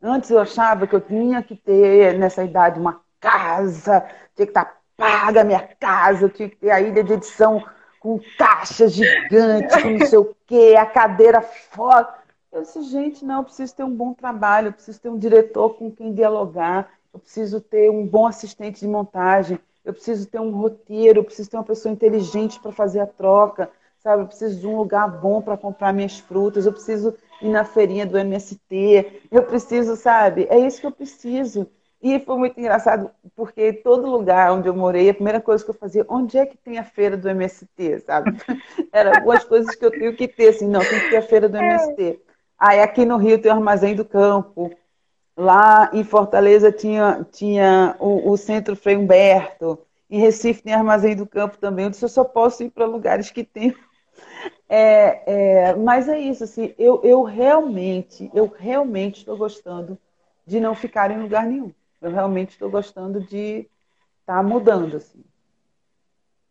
[0.00, 4.00] Antes eu achava que eu tinha que ter, nessa idade, uma casa,
[4.34, 7.62] tinha que estar tá paga a minha casa, tinha que ter a ilha de edição
[8.00, 12.14] com caixa gigante, com não sei o quê, a cadeira fora.
[12.50, 15.70] Eu disse, gente, não, eu preciso ter um bom trabalho, eu preciso ter um diretor
[15.74, 20.52] com quem dialogar, eu preciso ter um bom assistente de montagem, eu preciso ter um
[20.52, 23.70] roteiro, eu preciso ter uma pessoa inteligente para fazer a troca,
[24.06, 24.22] sabe?
[24.22, 28.06] Eu preciso de um lugar bom para comprar minhas frutas, eu preciso ir na feirinha
[28.06, 30.46] do MST, eu preciso, sabe?
[30.48, 31.68] É isso que eu preciso.
[32.00, 35.74] E foi muito engraçado, porque todo lugar onde eu morei, a primeira coisa que eu
[35.74, 38.30] fazia, onde é que tem a feira do MST, sabe?
[38.92, 41.48] Era algumas coisas que eu tenho que ter, assim, não, tem que ter a feira
[41.48, 42.20] do MST.
[42.56, 44.70] Aí aqui no Rio tem o Armazém do Campo,
[45.36, 49.76] lá em Fortaleza tinha, tinha o, o Centro Frei Humberto,
[50.08, 53.42] em Recife tem Armazém do Campo também, disse, eu só posso ir para lugares que
[53.42, 53.74] tem
[54.68, 59.98] é, é, mas é isso, assim, eu, eu realmente, eu realmente estou gostando
[60.46, 61.72] de não ficar em lugar nenhum.
[62.00, 63.68] Eu realmente estou gostando de
[64.20, 65.24] estar tá mudando, assim.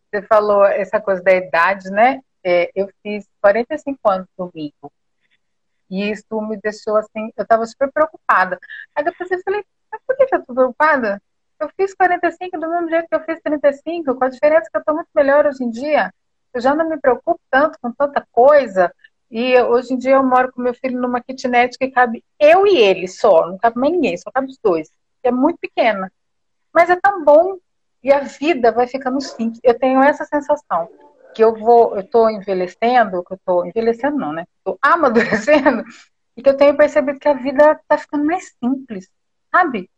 [0.10, 2.22] Você falou essa coisa da idade, né?
[2.44, 4.92] É, eu fiz 45 anos domingo.
[5.90, 8.60] E isso me deixou assim, eu estava super preocupada.
[8.96, 11.22] Aí depois eu falei, mas por que eu estou preocupada?
[11.60, 14.80] Eu fiz 45 do mesmo jeito que eu fiz 35, com a diferença que eu
[14.80, 16.12] estou muito melhor hoje em dia
[16.58, 18.94] eu já não me preocupo tanto com tanta coisa.
[19.30, 22.78] E hoje em dia eu moro com meu filho numa kitnet que cabe eu e
[22.78, 24.90] ele só, não cabe mais ninguém, só cabe os dois.
[25.24, 26.12] É muito pequena.
[26.74, 27.58] Mas é tão bom
[28.04, 29.60] e a vida vai ficando simples.
[29.64, 30.88] Eu tenho essa sensação.
[31.34, 34.46] que eu vou, eu tô envelhecendo, que eu tô envelhecendo não, né?
[34.64, 35.84] Tô amadurecendo
[36.38, 39.10] e que eu tenho percebido que a vida tá ficando mais simples,
[39.52, 39.90] sabe?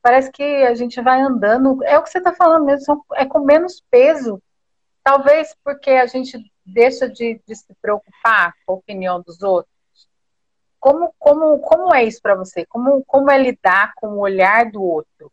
[0.00, 3.40] Parece que a gente vai andando, é o que você tá falando mesmo, é com
[3.40, 4.40] menos peso.
[5.02, 9.72] Talvez porque a gente deixa de, de se preocupar com a opinião dos outros.
[10.78, 12.64] Como, como, como é isso para você?
[12.66, 15.32] Como, como é lidar com o olhar do outro?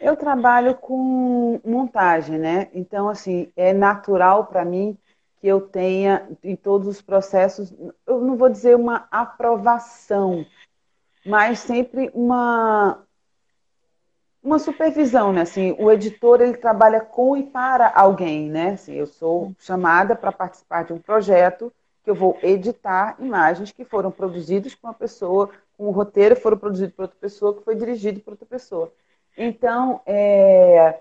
[0.00, 2.68] Eu trabalho com montagem, né?
[2.72, 4.98] Então, assim, é natural para mim
[5.40, 7.72] que eu tenha em todos os processos,
[8.06, 10.46] eu não vou dizer uma aprovação,
[11.24, 13.03] mas sempre uma
[14.44, 15.40] uma supervisão, né?
[15.40, 18.72] Assim, o editor ele trabalha com e para alguém, né?
[18.72, 21.72] Assim, eu sou chamada para participar de um projeto
[22.04, 26.58] que eu vou editar imagens que foram produzidas por uma pessoa, com um roteiro foram
[26.58, 28.92] produzidos por outra pessoa, que foi dirigido por outra pessoa.
[29.36, 30.94] Então, é,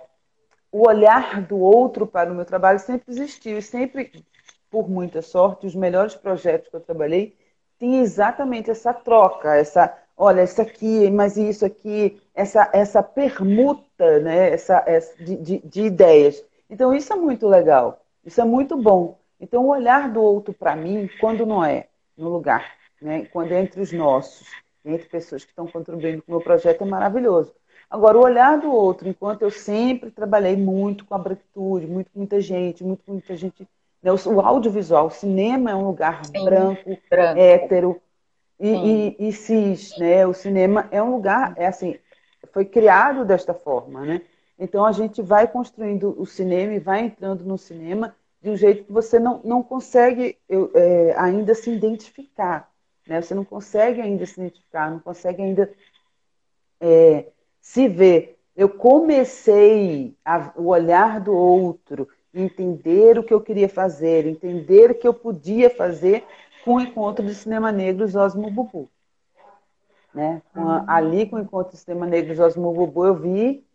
[0.71, 4.25] o olhar do outro para o meu trabalho sempre existiu e sempre,
[4.71, 7.35] por muita sorte, os melhores projetos que eu trabalhei
[7.77, 14.51] tinham exatamente essa troca, essa, olha, isso aqui, mas isso aqui, essa, essa permuta, né,
[14.51, 16.43] essa, essa de, de, de ideias.
[16.69, 19.17] Então, isso é muito legal, isso é muito bom.
[19.39, 23.61] Então, o olhar do outro para mim, quando não é no lugar, né, quando é
[23.61, 24.47] entre os nossos,
[24.85, 27.53] entre pessoas que estão contribuindo com o meu projeto, é maravilhoso.
[27.89, 32.19] Agora, o olhar do outro, enquanto eu sempre trabalhei muito com a branquitude, muito com
[32.19, 33.67] muita gente, muito com muita gente.
[34.01, 34.11] Né?
[34.11, 38.01] O, audiovisual, o cinema é um lugar Sim, branco, branco, hétero
[38.59, 40.25] e, e, e, cis, né?
[40.25, 41.99] O cinema é um lugar, é assim,
[42.53, 44.21] foi criado desta forma, né?
[44.57, 48.83] Então a gente vai construindo o cinema e vai entrando no cinema de um jeito
[48.83, 52.71] que você não, não consegue eu, é, ainda se identificar,
[53.07, 53.21] né?
[53.21, 55.73] Você não consegue ainda se identificar, não consegue ainda
[56.79, 57.25] é,
[57.59, 58.35] se vê.
[58.55, 64.95] Eu comecei a, o olhar do outro, entender o que eu queria fazer, entender o
[64.95, 66.23] que eu podia fazer
[66.63, 68.89] com o encontro de cinema negro Osmo Bubu.
[70.13, 70.41] Né?
[70.55, 70.83] Uhum.
[70.87, 73.65] ali com o encontro cinema negro Osmo Bubu, eu vi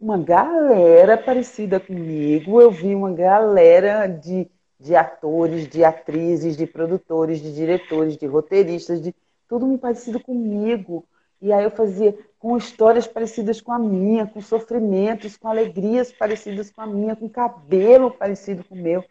[0.00, 4.48] uma galera parecida comigo, eu vi uma galera de,
[4.80, 9.14] de atores, de atrizes, de produtores, de diretores, de roteiristas, de
[9.48, 11.04] tudo muito parecido comigo.
[11.40, 16.70] E aí eu fazia com histórias parecidas com a minha, com sofrimentos, com alegrias parecidas
[16.70, 19.04] com a minha, com cabelo parecido com o meu.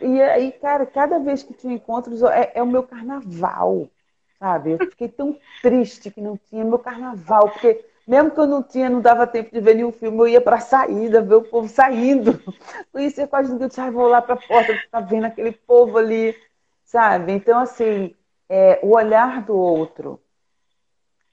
[0.00, 3.88] E aí, cara, cada vez que tinha encontros, é, é o meu carnaval,
[4.38, 4.72] sabe?
[4.72, 8.88] Eu fiquei tão triste que não tinha meu carnaval, porque mesmo que eu não tinha,
[8.88, 11.68] não dava tempo de ver nenhum filme, eu ia para a saída, ver o povo
[11.68, 12.40] saindo.
[12.92, 15.98] Conhecia quase ninguém, eu disse, ah, vou lá para a porta, ficar vendo aquele povo
[15.98, 16.36] ali,
[16.84, 17.32] sabe?
[17.32, 18.14] Então, assim,
[18.48, 20.20] é, o olhar do outro,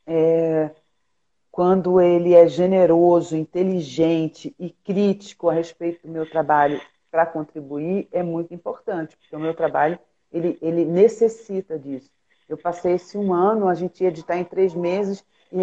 [0.08, 0.72] é,
[1.52, 8.24] quando ele é generoso, inteligente e crítico a respeito do meu trabalho para contribuir, é
[8.24, 10.00] muito importante, porque o meu trabalho
[10.32, 12.10] ele, ele necessita disso.
[12.48, 15.58] Eu passei esse um ano, a gente ia editar em três meses e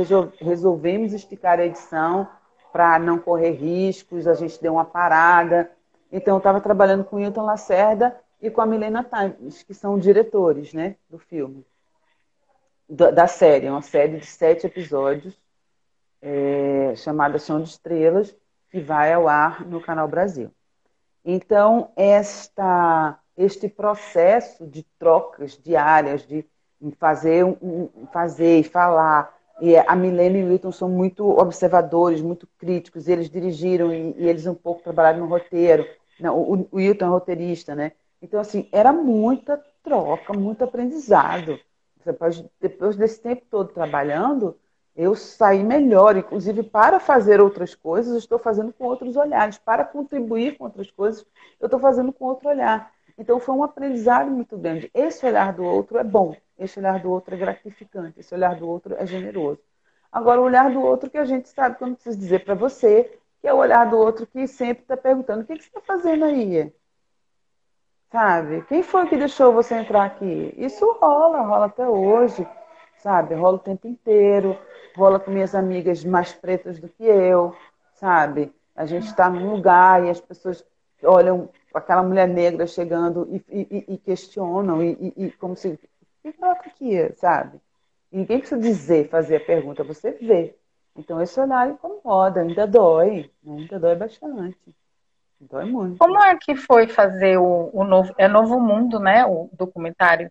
[0.45, 2.29] resolvemos esticar a edição
[2.73, 5.71] para não correr riscos, a gente deu uma parada.
[6.13, 9.99] Então, eu estava trabalhando com o Hilton Lacerda e com a Milena Times, que são
[9.99, 11.65] diretores né, do filme
[12.91, 15.41] da série, é uma série de sete episódios
[16.21, 18.35] é, chamada Chão de Estrelas,
[18.69, 20.51] que vai ao ar no Canal Brasil.
[21.25, 26.45] Então, esta, este processo de trocas diárias, de
[26.99, 27.45] fazer,
[28.13, 33.29] fazer e falar, e a Milena e o Wilton são muito observadores, muito críticos, eles
[33.29, 35.87] dirigiram e, e eles um pouco trabalharam no roteiro.
[36.19, 37.93] Não, o, o Wilton é roteirista, né?
[38.23, 41.59] Então, assim, era muita troca, muito aprendizado.
[42.05, 44.57] Depois, depois desse tempo todo trabalhando,
[44.97, 50.57] eu saí melhor, inclusive para fazer outras coisas, estou fazendo com outros olhares, para contribuir
[50.57, 51.25] com outras coisas,
[51.61, 52.91] eu estou fazendo com outro olhar.
[53.21, 54.91] Então foi um aprendizado muito grande.
[54.95, 58.67] Esse olhar do outro é bom, esse olhar do outro é gratificante, esse olhar do
[58.67, 59.61] outro é generoso.
[60.11, 62.55] Agora, o olhar do outro que a gente sabe que eu não preciso dizer para
[62.55, 65.69] você, que é o olhar do outro que sempre está perguntando: o que, que você
[65.69, 66.73] está fazendo aí?
[68.11, 68.63] Sabe?
[68.63, 70.55] Quem foi que deixou você entrar aqui?
[70.57, 72.49] Isso rola, rola até hoje,
[72.97, 73.35] sabe?
[73.35, 74.59] Rola o tempo inteiro,
[74.97, 77.55] rola com minhas amigas mais pretas do que eu,
[77.93, 78.51] sabe?
[78.75, 80.65] A gente está num lugar e as pessoas
[81.05, 85.69] olham aquela mulher negra chegando e, e, e questionam, e, e, como se.
[85.69, 85.79] O
[86.23, 87.59] que coloca aqui, sabe?
[88.13, 90.55] E ninguém precisa dizer, fazer a pergunta, você vê.
[90.97, 93.57] Então esse olhar incomoda, ainda dói, né?
[93.61, 94.77] ainda dói bastante.
[95.41, 95.99] Dói muito.
[95.99, 98.13] Como é que foi fazer o, o novo.
[98.19, 99.25] É Novo Mundo, né?
[99.25, 100.31] O documentário.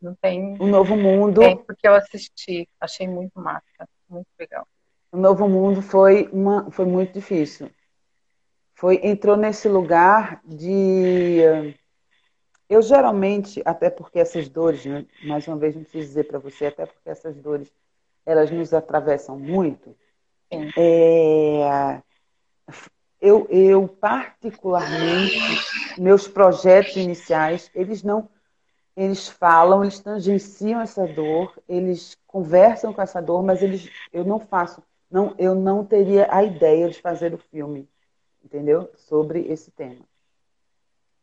[0.00, 0.56] Não tem.
[0.58, 1.40] O Novo Mundo.
[1.40, 2.66] Tem, porque eu assisti.
[2.80, 3.86] Achei muito massa.
[4.08, 4.66] Muito legal.
[5.12, 7.70] O Novo Mundo foi, uma, foi muito difícil.
[8.82, 11.40] Foi entrou nesse lugar de
[12.68, 16.66] eu geralmente, até porque essas dores, né, mais uma vez não preciso dizer para você,
[16.66, 17.72] até porque essas dores
[18.26, 19.94] elas nos atravessam muito.
[20.76, 22.02] É,
[23.20, 25.38] eu, eu particularmente,
[25.96, 28.28] meus projetos iniciais, eles não,
[28.96, 34.40] eles falam, eles tangenciam essa dor, eles conversam com essa dor, mas eles, eu não
[34.40, 37.88] faço, não, eu não teria a ideia de fazer o filme,
[38.44, 38.90] entendeu?
[38.94, 40.04] Sobre esse tema.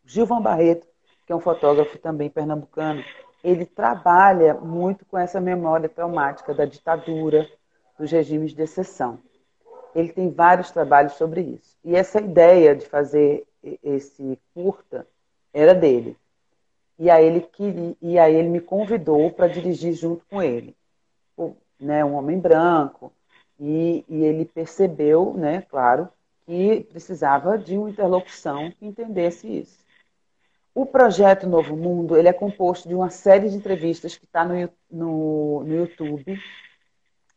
[0.06, 0.88] Gilvan Barreto
[1.30, 3.06] que é um fotógrafo também pernambucano,
[3.44, 7.48] ele trabalha muito com essa memória traumática da ditadura,
[8.00, 9.20] dos regimes de exceção.
[9.94, 11.78] Ele tem vários trabalhos sobre isso.
[11.86, 13.46] E essa ideia de fazer
[13.84, 15.06] esse curta
[15.54, 16.18] era dele.
[16.98, 20.76] E aí ele queria, e aí ele me convidou para dirigir junto com ele.
[21.38, 23.14] O, né, um homem branco.
[23.60, 26.10] E, e ele percebeu, né, claro,
[26.50, 29.86] que precisava de uma interlocução que entendesse isso.
[30.74, 34.68] O projeto Novo Mundo ele é composto de uma série de entrevistas que está no,
[34.90, 36.42] no, no YouTube,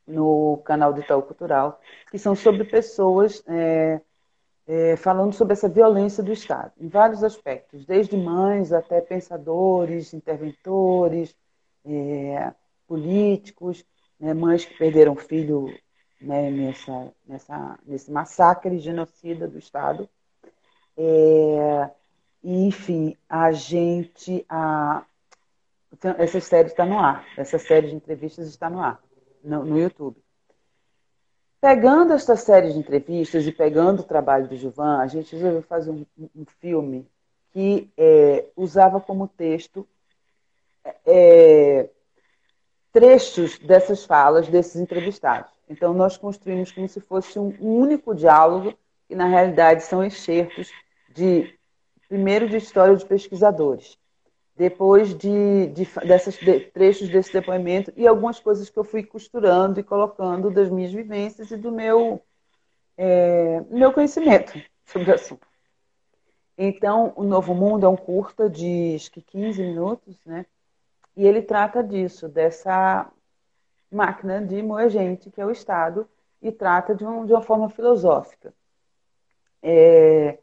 [0.06, 1.78] no canal do Itaú Cultural,
[2.10, 4.00] que são sobre pessoas é,
[4.66, 11.36] é, falando sobre essa violência do Estado, em vários aspectos, desde mães até pensadores, interventores,
[11.84, 12.50] é,
[12.86, 13.84] políticos,
[14.18, 15.68] né, mães que perderam filho
[16.22, 20.08] né, nessa, nessa, nesse massacre genocida do Estado.
[20.96, 21.90] É,
[22.42, 24.44] enfim, a gente.
[24.48, 25.04] A...
[26.18, 27.24] Essa série está no ar.
[27.36, 29.00] Essa série de entrevistas está no ar,
[29.44, 30.16] no, no YouTube.
[31.60, 35.90] Pegando esta série de entrevistas e pegando o trabalho do Gilvan, a gente resolveu fazer
[35.90, 36.04] um,
[36.34, 37.06] um filme
[37.52, 39.86] que é, usava como texto
[41.06, 41.88] é,
[42.92, 45.52] trechos dessas falas desses entrevistados.
[45.72, 48.74] Então, nós construímos como se fosse um único diálogo,
[49.08, 50.70] que na realidade são excertos
[51.14, 51.58] de
[52.08, 53.98] primeiro de história de pesquisadores,
[54.54, 59.80] depois de, de dessas de, trechos desse depoimento e algumas coisas que eu fui costurando
[59.80, 62.20] e colocando das minhas vivências e do meu
[62.98, 64.52] é, meu conhecimento
[64.84, 65.46] sobre o assunto.
[66.56, 70.44] Então, o Novo Mundo é um curta de acho que 15 minutos, né?
[71.16, 73.10] E ele trata disso, dessa
[73.92, 76.08] máquina de moer gente, que é o Estado,
[76.40, 78.54] e trata de, um, de uma forma filosófica.
[79.62, 80.38] É,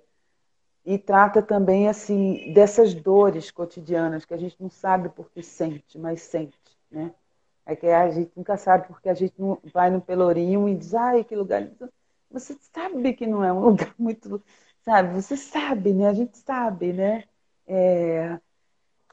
[0.85, 5.97] e trata também assim dessas dores cotidianas que a gente não sabe por que sente,
[5.99, 6.57] mas sente,
[6.89, 7.13] né?
[7.65, 10.95] É que a gente nunca sabe porque a gente não vai no Pelourinho e diz,
[10.95, 11.69] ai, que lugar.
[12.31, 14.43] Você sabe que não é um lugar muito,
[14.81, 15.13] sabe?
[15.13, 16.07] Você sabe, né?
[16.07, 17.25] A gente sabe, né?
[17.67, 18.39] É...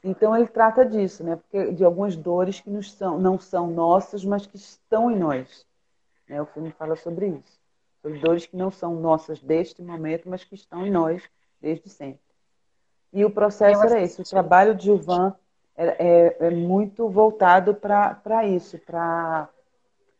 [0.02, 1.36] Então ele trata disso, né?
[1.36, 5.66] Porque de algumas dores que nos são, não são nossas, mas que estão em nós.
[6.28, 6.40] Né?
[6.40, 7.60] O filme fala sobre isso,
[8.02, 11.22] sobre dores que não são nossas deste momento, mas que estão em nós
[11.60, 12.20] desde sempre.
[13.12, 14.20] E o processo era esse.
[14.20, 15.34] O trabalho de Gilvan
[15.76, 19.48] é, é, é muito voltado para isso, para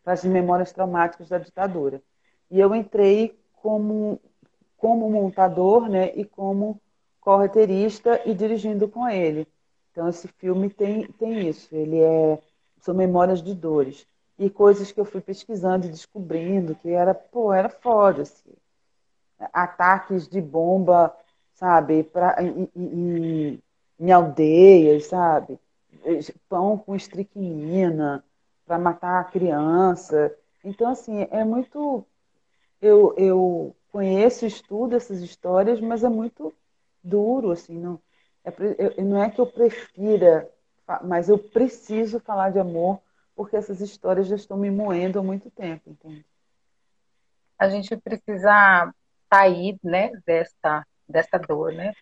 [0.05, 2.01] as memórias traumáticas da ditadura.
[2.51, 4.21] E eu entrei como,
[4.77, 6.81] como montador né, e como
[7.21, 9.49] correteirista e dirigindo com ele.
[9.97, 11.75] Então, esse filme tem, tem isso.
[11.75, 12.39] Ele é
[12.83, 14.07] são memórias de dores
[14.39, 18.53] e coisas que eu fui pesquisando e descobrindo que era pô era foda assim.
[19.55, 21.17] ataques de bomba
[21.55, 22.05] sabe?
[22.05, 23.63] Pra, em, em,
[23.99, 25.59] em aldeias, sabe?
[26.49, 28.23] Pão com estricnina
[28.67, 30.37] para matar a criança.
[30.63, 32.05] Então, assim, é muito.
[32.81, 36.55] Eu, eu conheço, estudo essas histórias, mas é muito
[37.03, 37.79] duro, assim.
[37.79, 37.99] Não
[38.47, 40.49] é, não é que eu prefira,
[41.03, 43.01] mas eu preciso falar de amor
[43.35, 46.25] porque essas histórias já estão me moendo há muito tempo, entende?
[47.59, 48.93] A gente precisa
[49.33, 51.93] sair, né, desta dessa dor, né?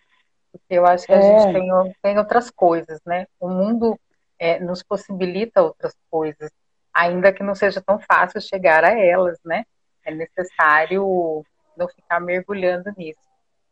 [0.51, 1.21] Porque eu acho que a é.
[1.21, 3.27] gente tem, tem outras coisas, né?
[3.39, 3.99] O mundo
[4.39, 6.49] é, nos possibilita outras coisas,
[6.93, 9.65] ainda que não seja tão fácil chegar a elas, né?
[10.03, 11.43] É necessário
[11.77, 13.19] não ficar mergulhando nisso.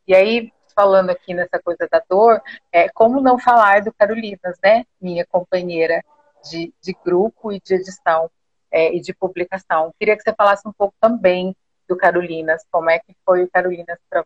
[0.06, 2.40] E aí, falando aqui nessa coisa da dor,
[2.72, 4.84] é, como não falar do Carolinas, né?
[5.00, 6.02] Minha companheira
[6.50, 8.30] de, de grupo e de edição
[8.70, 9.94] é, e de publicação.
[9.98, 11.56] Queria que você falasse um pouco também
[11.88, 14.24] do Carolinas, como é que foi o Carolinas para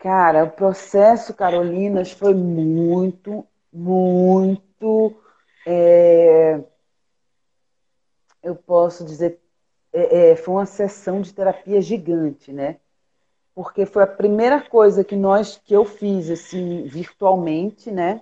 [0.00, 5.14] Cara, o processo Carolinas foi muito, muito.
[5.66, 6.58] É,
[8.42, 9.38] eu posso dizer,
[9.92, 12.80] é, é, foi uma sessão de terapia gigante, né?
[13.54, 18.20] Porque foi a primeira coisa que nós, que eu fiz assim virtualmente, né?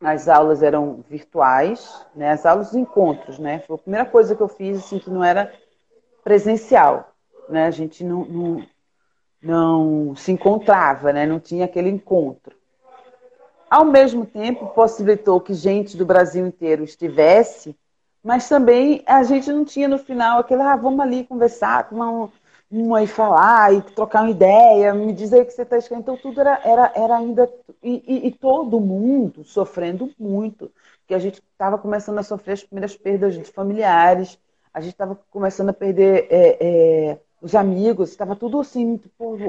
[0.00, 2.30] As aulas eram virtuais, né?
[2.30, 3.60] As aulas de encontros, né?
[3.60, 5.52] Foi a primeira coisa que eu fiz assim que não era
[6.22, 7.14] presencial.
[7.48, 7.66] né?
[7.66, 8.66] A gente não, não,
[9.42, 11.26] não se encontrava, né?
[11.26, 12.56] Não tinha aquele encontro.
[13.70, 17.76] Ao mesmo tempo, possibilitou que gente do Brasil inteiro estivesse,
[18.22, 22.30] mas também a gente não tinha no final aquele, ah, vamos ali conversar, tomar um,
[22.70, 26.02] uma e falar, e trocar uma ideia, me dizer que você está escrevendo.
[26.02, 27.50] Então, tudo era, era, era ainda.
[27.82, 32.64] E, e, e, todo mundo sofrendo muito, porque a gente estava começando a sofrer as
[32.64, 34.38] primeiras perdas de familiares,
[34.72, 39.00] a gente estava começando a perder é, é, os amigos, estava tudo assim,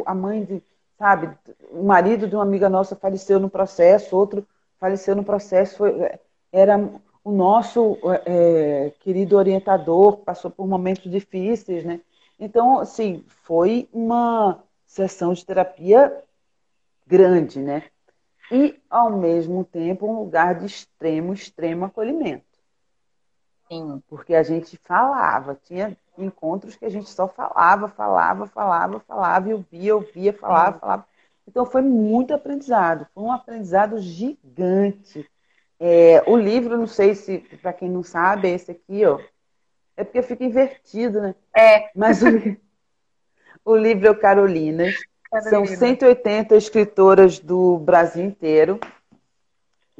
[0.06, 0.62] a mãe de,
[1.00, 1.30] sabe,
[1.72, 4.46] o marido de uma amiga nossa faleceu no processo, outro
[4.80, 6.12] faleceu no processo, foi,
[6.52, 6.78] era
[7.24, 12.02] o nosso é, querido orientador, passou por momentos difíceis, né?
[12.38, 16.24] Então, assim, foi uma sessão de terapia
[17.08, 17.84] grande, né?
[18.52, 22.46] E, ao mesmo tempo, um lugar de extremo, extremo acolhimento.
[23.68, 24.02] Sim.
[24.08, 29.54] Porque a gente falava, tinha encontros que a gente só falava, falava, falava, falava, e
[29.54, 30.80] ouvia, ouvia, falava, Sim.
[30.80, 31.08] falava.
[31.48, 35.30] Então foi muito aprendizado, foi um aprendizado gigante.
[35.80, 39.20] É, o livro, não sei se, para quem não sabe, é esse aqui, ó.
[39.98, 41.36] É porque fica invertido, né?
[41.56, 41.90] É.
[41.96, 42.28] Mas o,
[43.64, 44.96] o livro é o Carolinas.
[45.32, 45.50] Carolina.
[45.50, 48.80] São 180 escritoras do Brasil inteiro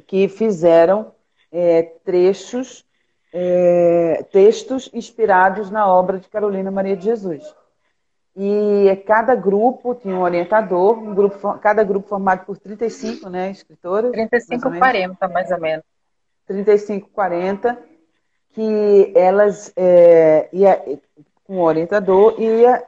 [0.06, 1.12] que fizeram
[1.50, 2.84] é, trechos,
[3.32, 7.42] é, textos inspirados na obra de Carolina Maria de Jesus.
[8.36, 14.12] E cada grupo tinha um orientador, um grupo, cada grupo formado por 35 né, escritoras.
[14.12, 15.84] 35, 40, mais ou menos.
[16.46, 17.95] 35, 40
[18.56, 20.82] que elas é, ia
[21.44, 22.82] com o orientador ia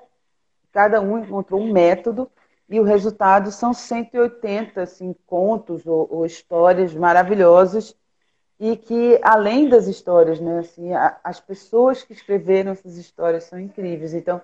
[0.73, 2.31] cada um encontrou um método
[2.71, 7.95] e o resultado são 180 assim, contos ou, ou histórias maravilhosas
[8.59, 13.61] e que além das histórias, né, assim, a, as pessoas que escreveram essas histórias são
[13.61, 14.15] incríveis.
[14.15, 14.41] Então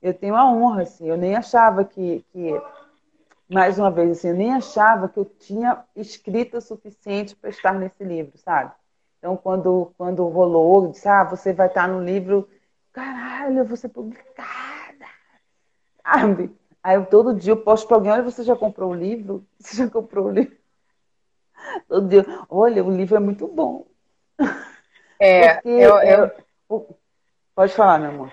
[0.00, 2.54] eu tenho a honra, assim, eu nem achava que, que
[3.50, 8.04] mais uma vez assim, eu nem achava que eu tinha escrita suficiente para estar nesse
[8.04, 8.70] livro, sabe?
[9.18, 12.48] Então, quando, quando rolou, disse, ah, você vai estar no livro,
[12.92, 15.06] caralho, eu vou ser publicada,
[16.02, 16.56] sabe?
[16.82, 19.46] Aí eu, todo dia eu posto para alguém, olha, você já comprou o livro?
[19.58, 20.56] Você já comprou o livro?
[21.88, 23.86] Todo dia, olha, o livro é muito bom.
[25.18, 26.96] É, Porque, eu, eu...
[27.54, 28.32] Pode falar, meu amor.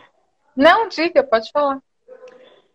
[0.56, 1.82] Não, diga, pode falar.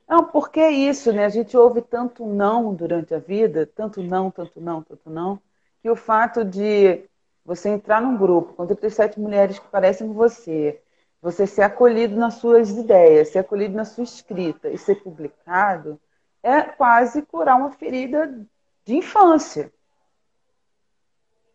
[0.08, 1.24] Não, porque é isso, né?
[1.24, 5.40] A gente ouve tanto não durante a vida, tanto não, tanto não, tanto não,
[5.80, 7.08] que o fato de
[7.50, 10.80] você entrar num grupo com 37 mulheres que parecem com você,
[11.20, 16.00] você ser acolhido nas suas ideias, ser acolhido na sua escrita e ser publicado,
[16.44, 18.46] é quase curar uma ferida
[18.84, 19.72] de infância.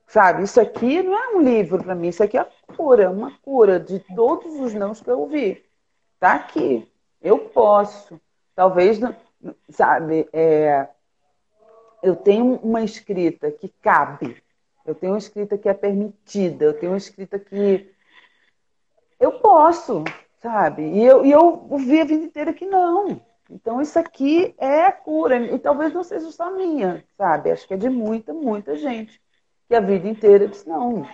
[0.05, 3.79] Sabe, isso aqui não é um livro para mim, isso aqui é cura, uma cura
[3.79, 5.63] de todos os nãos que eu ouvi.
[6.19, 6.91] Tá aqui,
[7.21, 8.19] eu posso.
[8.53, 8.99] Talvez,
[9.69, 10.89] sabe, é,
[12.03, 14.43] eu tenho uma escrita que cabe,
[14.85, 17.91] eu tenho uma escrita que é permitida, eu tenho uma escrita que
[19.19, 20.03] eu posso,
[20.41, 20.83] sabe?
[20.83, 23.19] E eu, e eu vi a vida inteira que não.
[23.49, 25.37] Então isso aqui é a cura.
[25.37, 27.51] E talvez não seja só minha, sabe?
[27.51, 29.21] Acho que é de muita, muita gente.
[29.67, 31.07] Que a vida inteira disse, não.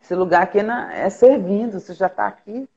[0.00, 2.68] Esse lugar aqui é, é servindo, você já está aqui.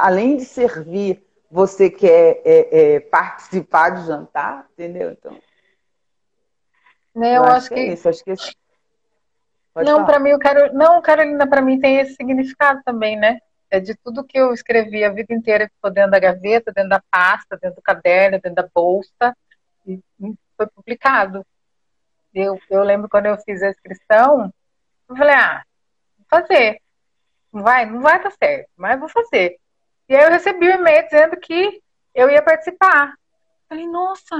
[0.00, 5.10] Além de servir, você quer é, é, participar de jantar, entendeu?
[5.10, 5.36] Então,
[7.14, 7.30] né?
[7.30, 7.74] Eu, eu acho, acho, que...
[7.74, 7.80] que...
[7.80, 8.32] é isso, acho que
[9.84, 10.72] não, para mim, eu quero.
[10.74, 13.38] Não, Carolina, para mim tem esse significado também, né?
[13.70, 17.02] É de tudo que eu escrevi a vida inteira, ficou dentro da gaveta, dentro da
[17.10, 19.36] pasta, dentro do caderno, dentro da bolsa,
[19.86, 20.00] e
[20.56, 21.44] foi publicado.
[22.34, 24.52] Eu, eu lembro quando eu fiz a inscrição,
[25.08, 25.62] eu falei, ah,
[26.18, 26.80] vou fazer.
[27.52, 29.58] Não vai, não vai dar certo, mas vou fazer.
[30.08, 31.82] E aí eu recebi um e-mail dizendo que
[32.14, 33.14] eu ia participar.
[33.68, 34.36] Falei, nossa,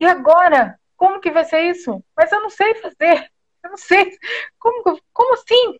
[0.00, 0.78] e agora?
[0.96, 2.02] Como que vai ser isso?
[2.16, 3.30] Mas eu não sei fazer.
[3.62, 4.16] Eu não sei.
[4.58, 5.78] Como, como assim?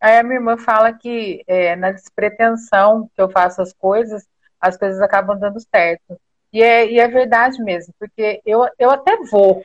[0.00, 4.28] Aí a minha irmã fala que é, na despretensão que eu faço as coisas,
[4.60, 6.20] as coisas acabam dando certo.
[6.52, 9.64] E é, e é verdade mesmo, porque eu, eu até vou,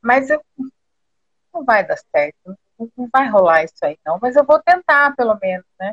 [0.00, 0.40] mas eu,
[1.52, 2.56] não vai dar certo,
[2.96, 5.92] não vai rolar isso aí não, mas eu vou tentar pelo menos, né?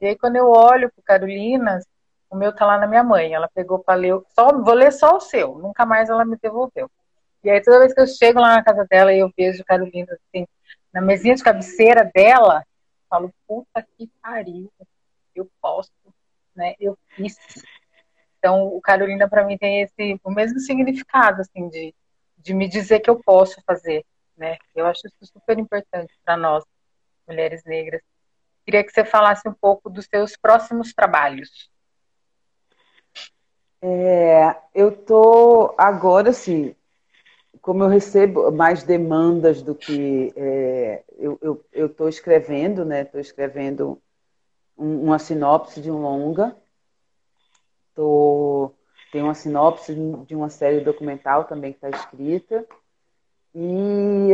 [0.00, 1.84] E aí quando eu olho para Carolinas,
[2.30, 5.16] o meu tá lá na minha mãe, ela pegou para ler, só, vou ler só
[5.16, 6.90] o seu, nunca mais ela me devolveu.
[7.44, 10.12] E aí toda vez que eu chego lá na casa dela e eu vejo Carolina
[10.12, 10.46] assim,
[10.90, 14.72] na mesinha de cabeceira dela, eu falo, puta que pariu,
[15.34, 15.92] eu posso,
[16.56, 16.74] né?
[16.80, 17.36] Eu fiz.
[18.38, 21.94] Então, o Carolina para mim tem esse o mesmo significado assim de,
[22.38, 24.56] de me dizer que eu posso fazer, né?
[24.74, 26.64] Eu acho isso super importante para nós,
[27.28, 28.00] mulheres negras.
[28.64, 31.70] Queria que você falasse um pouco dos seus próximos trabalhos.
[33.82, 36.74] É, eu tô agora assim,
[37.60, 43.02] como eu recebo mais demandas do que é, eu estou escrevendo, né?
[43.02, 44.00] Estou escrevendo
[44.76, 46.56] um, uma sinopse de um longa.
[47.94, 48.72] Tô,
[49.12, 49.94] tem uma sinopse
[50.26, 52.66] de uma série documental também que está escrita.
[53.54, 54.30] E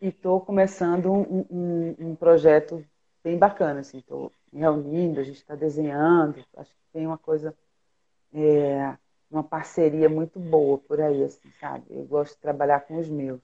[0.00, 2.84] estou começando um, um, um, projeto
[3.22, 3.80] bem bacana.
[3.80, 6.44] Estou assim, reunindo, a gente está desenhando.
[6.56, 7.54] Acho que tem uma coisa
[8.34, 8.96] é,
[9.32, 11.84] uma parceria muito boa por aí, assim, sabe?
[11.90, 13.40] Eu gosto de trabalhar com os meus.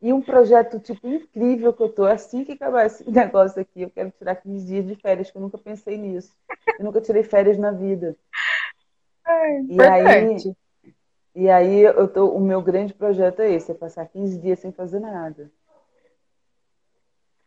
[0.00, 3.90] E um projeto, tipo, incrível que eu tô, assim que acabar esse negócio aqui, eu
[3.90, 6.34] quero tirar 15 dias de férias, que eu nunca pensei nisso.
[6.78, 8.16] Eu nunca tirei férias na vida.
[9.26, 10.54] É, e aí,
[11.34, 14.72] e aí eu tô, o meu grande projeto é esse, é passar 15 dias sem
[14.72, 15.50] fazer nada.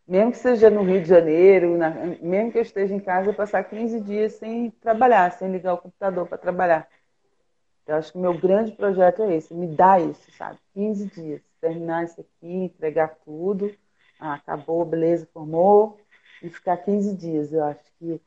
[0.06, 1.90] Mesmo que seja no Rio de Janeiro, na,
[2.20, 6.28] mesmo que eu esteja em casa, passar 15 dias sem trabalhar, sem ligar o computador
[6.28, 6.88] para trabalhar.
[7.86, 10.58] Eu acho que meu grande projeto é esse, me dá isso, sabe?
[10.74, 13.74] 15 dias, terminar isso aqui, entregar tudo,
[14.20, 15.98] ah, acabou, beleza, formou,
[16.42, 17.52] e ficar 15 dias.
[17.52, 18.20] Eu acho que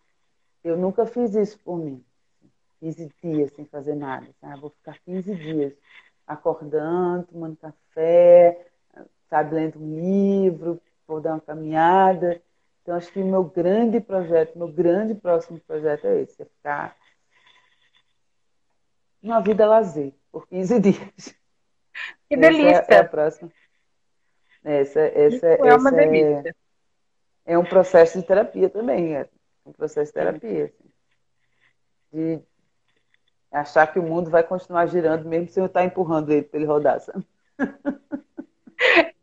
[0.64, 2.04] eu nunca fiz isso por mim.
[2.80, 4.60] 15 dias sem fazer nada, sabe?
[4.60, 5.74] Vou ficar 15 dias
[6.28, 8.68] acordando, tomando café,
[9.30, 12.42] sabe, lendo um livro, vou dar uma caminhada.
[12.82, 16.96] Então, acho que o meu grande projeto, meu grande próximo projeto é esse, é ficar
[19.30, 21.36] uma vida lazer por 15 dias.
[22.30, 22.80] Que delícia!
[22.80, 23.52] Essa é a próxima.
[24.64, 26.56] Essa, essa, é essa uma delícia.
[27.46, 29.30] É, é, um processo de terapia também, é
[29.66, 30.66] um processo de terapia.
[30.66, 30.86] Assim,
[32.12, 32.42] de
[33.52, 36.68] achar que o mundo vai continuar girando mesmo sem eu estar empurrando ele para ele
[36.68, 37.26] rodar, sabe?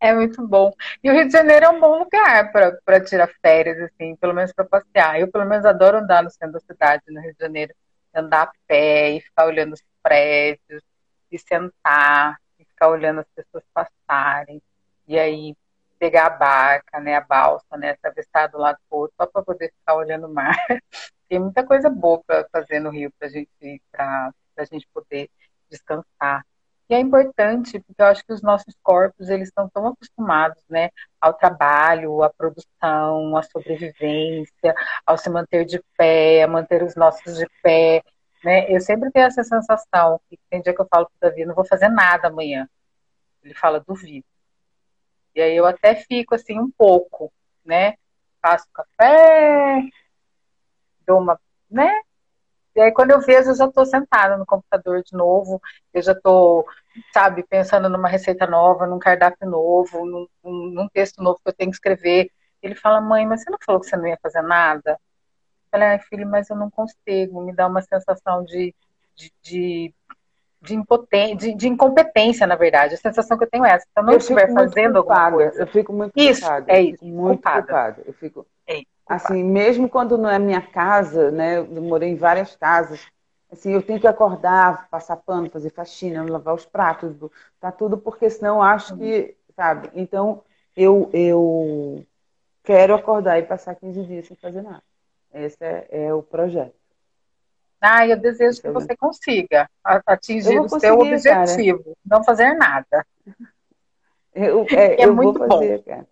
[0.00, 0.72] É muito bom.
[1.02, 4.52] E o Rio de Janeiro é um bom lugar para tirar férias, assim, pelo menos
[4.52, 5.20] para passear.
[5.20, 7.74] Eu, pelo menos, adoro andar no centro da cidade, no Rio de Janeiro,
[8.14, 10.82] andar a pé e ficar olhando os prédios,
[11.30, 14.60] e sentar, e ficar olhando as pessoas passarem,
[15.08, 15.56] e aí
[15.98, 19.72] pegar a barca, né, a balsa, né, atravessar do lado do outro, só para poder
[19.78, 20.54] ficar olhando o mar.
[21.28, 23.48] Tem muita coisa boa para fazer no Rio para gente,
[23.90, 25.30] para a gente poder
[25.70, 26.44] descansar.
[26.90, 30.90] E é importante, porque eu acho que os nossos corpos, eles estão tão acostumados, né,
[31.20, 34.74] ao trabalho, à produção, à sobrevivência,
[35.06, 38.02] ao se manter de pé, a manter os nossos de pé,
[38.44, 38.70] né?
[38.70, 41.54] Eu sempre tenho essa sensação, que tem dia que eu falo para o Davi, não
[41.54, 42.68] vou fazer nada amanhã.
[43.42, 44.26] Ele fala, duvido.
[45.34, 47.32] E aí eu até fico assim um pouco,
[47.64, 47.94] né?
[48.40, 49.82] Faço café,
[51.06, 51.40] dou uma,
[51.70, 51.90] né?
[52.74, 55.60] E aí quando eu vejo, eu já estou sentada no computador de novo,
[55.92, 56.66] eu já estou,
[57.12, 61.70] sabe, pensando numa receita nova, num cardápio novo, num, num texto novo que eu tenho
[61.70, 62.30] que escrever.
[62.62, 64.98] Ele fala, mãe, mas você não falou que você não ia fazer nada?
[65.72, 68.74] Falei, ai, filho, mas eu não consigo, me dá uma sensação de,
[69.16, 69.94] de, de,
[70.60, 72.94] de, impotência, de, de, incompetência, na verdade.
[72.94, 73.86] A sensação que eu tenho é essa.
[73.86, 75.62] Se eu não eu estiver fazendo alguma coisa.
[75.62, 76.70] Eu fico muito isso, culpada.
[76.70, 77.62] É isso, muito culpada.
[77.62, 78.02] culpada.
[78.04, 78.46] Eu fico.
[78.66, 81.58] É, assim, mesmo quando não é minha casa, né?
[81.58, 83.00] Eu morei em várias casas.
[83.50, 87.14] Assim, eu tenho que acordar, passar pano, fazer faxina, lavar os pratos,
[87.60, 89.90] tá tudo, porque senão eu acho que, sabe?
[89.94, 90.42] Então,
[90.74, 92.06] eu, eu
[92.64, 94.82] quero acordar e passar 15 dias sem fazer nada.
[95.34, 96.74] Esse é, é o projeto.
[97.80, 99.68] Ah, eu desejo que você consiga
[100.06, 101.96] atingir o seu objetivo, cara.
[102.04, 103.06] não fazer nada.
[104.34, 105.84] Eu, é, é eu muito fazer, bom.
[105.84, 106.06] Cara.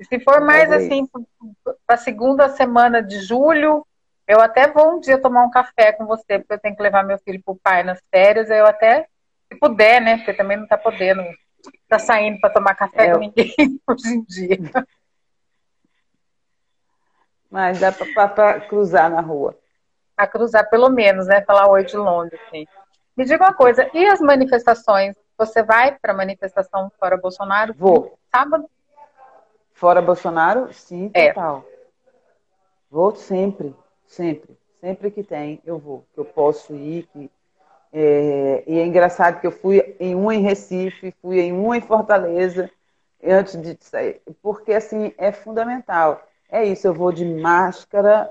[0.00, 1.06] E se for mais assim,
[1.86, 3.86] para a segunda semana de julho,
[4.26, 7.04] eu até vou um dia tomar um café com você, porque eu tenho que levar
[7.04, 9.06] meu filho para o pai nas férias, eu até,
[9.50, 10.16] se puder, né?
[10.16, 11.22] Porque também não está podendo,
[11.84, 13.54] está saindo para tomar café é, com ninguém
[13.86, 14.58] hoje em dia.
[17.56, 19.56] Mas dá para cruzar na rua.
[20.14, 21.40] A cruzar pelo menos, né?
[21.40, 22.66] Falar oi de longe, assim.
[23.16, 25.16] Me diga uma coisa, e as manifestações?
[25.38, 27.72] Você vai para a manifestação fora Bolsonaro?
[27.72, 28.18] Vou.
[28.30, 28.68] Sábado?
[29.72, 30.70] Fora Bolsonaro?
[30.70, 31.28] Sim, é.
[31.28, 31.64] total.
[32.90, 33.74] Vou sempre,
[34.06, 34.54] sempre.
[34.78, 36.04] Sempre que tem, eu vou.
[36.12, 37.08] Que eu posso ir.
[37.10, 37.30] Que,
[37.90, 41.80] é, e é engraçado que eu fui em uma em Recife, fui em uma em
[41.80, 42.70] Fortaleza,
[43.24, 44.20] antes de sair.
[44.42, 48.30] Porque, assim, é fundamental é isso, eu vou de máscara,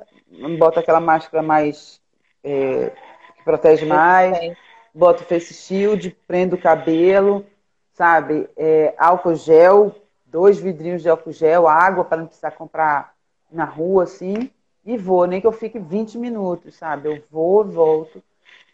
[0.58, 2.02] boto aquela máscara mais
[2.44, 2.92] é,
[3.38, 4.56] que protege mais,
[4.94, 7.46] boto face shield, prendo o cabelo,
[7.94, 8.50] sabe?
[8.56, 9.96] É, álcool gel,
[10.26, 13.14] dois vidrinhos de álcool gel, água para não precisar comprar
[13.52, 14.50] na rua, assim,
[14.86, 17.10] e vou, nem que eu fique 20 minutos, sabe?
[17.10, 18.24] Eu vou, volto.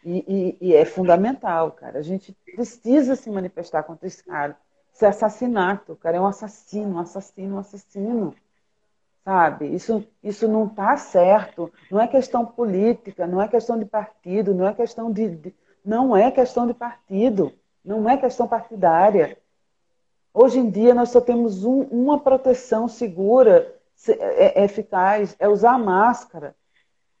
[0.04, 1.98] E, e, e, é fundamental, cara.
[1.98, 4.56] A gente precisa se manifestar contra esse cara.
[4.92, 8.34] Esse assassinato, o cara é um assassino, um assassino, um assassino
[9.24, 9.66] sabe?
[9.66, 11.72] Isso, isso não está certo.
[11.90, 15.54] Não é questão política, não é questão de partido, não é questão de, de,
[15.84, 17.52] não é questão de partido,
[17.84, 19.38] não é questão partidária.
[20.34, 23.74] Hoje em dia nós só temos um, uma proteção segura,
[24.08, 26.54] é, é eficaz, é usar máscara.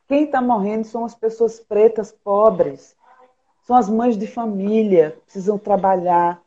[0.08, 2.96] Quem está morrendo são as pessoas pretas pobres,
[3.64, 6.42] são as mães de família, precisam trabalhar,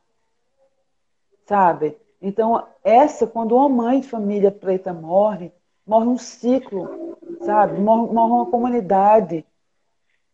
[1.46, 1.98] sabe?
[2.28, 5.52] Então, essa, quando uma mãe de família preta morre,
[5.86, 7.80] morre um ciclo, sabe?
[7.80, 9.46] Morre, morre uma comunidade,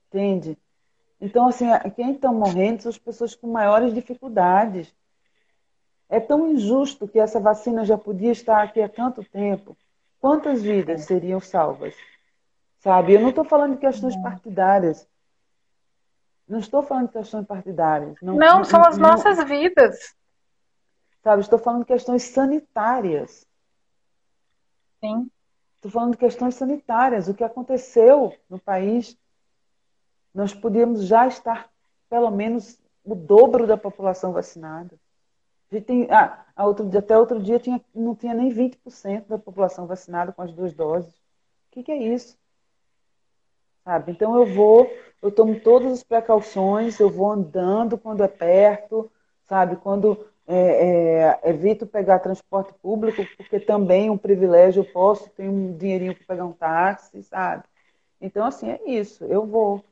[0.08, 0.58] entende?
[1.20, 4.96] Então, assim, quem está morrendo são as pessoas com maiores dificuldades.
[6.08, 9.76] É tão injusto que essa vacina já podia estar aqui há tanto tempo.
[10.22, 11.94] Quantas vidas seriam salvas?
[12.80, 13.16] Sabe?
[13.16, 15.06] Eu não estou falando de questões partidárias.
[16.48, 18.16] Não estou falando de questões partidárias.
[18.22, 20.16] Não, não são as não, nossas vidas.
[21.24, 21.42] Sabe?
[21.42, 23.46] Estou falando de questões sanitárias.
[25.00, 25.30] Sim.
[25.76, 27.28] Estou falando de questões sanitárias.
[27.28, 29.18] O que aconteceu no país,
[30.34, 31.70] nós podíamos já estar
[32.10, 35.00] pelo menos o dobro da população vacinada.
[35.72, 39.88] A gente tem, ah, outro, até outro dia tinha, não tinha nem 20% da população
[39.88, 41.14] vacinada com as duas doses.
[41.14, 42.38] O que, que é isso?
[43.84, 44.12] Sabe?
[44.12, 44.92] Então eu vou,
[45.22, 49.10] eu tomo todas as precauções, eu vou andando quando é perto,
[49.48, 49.78] sabe?
[49.78, 55.48] Quando é, é, evito pegar transporte público, porque também é um privilégio, eu posso ter
[55.48, 57.64] um dinheirinho para pegar um táxi, sabe?
[58.20, 59.84] Então, assim, é isso, eu vou,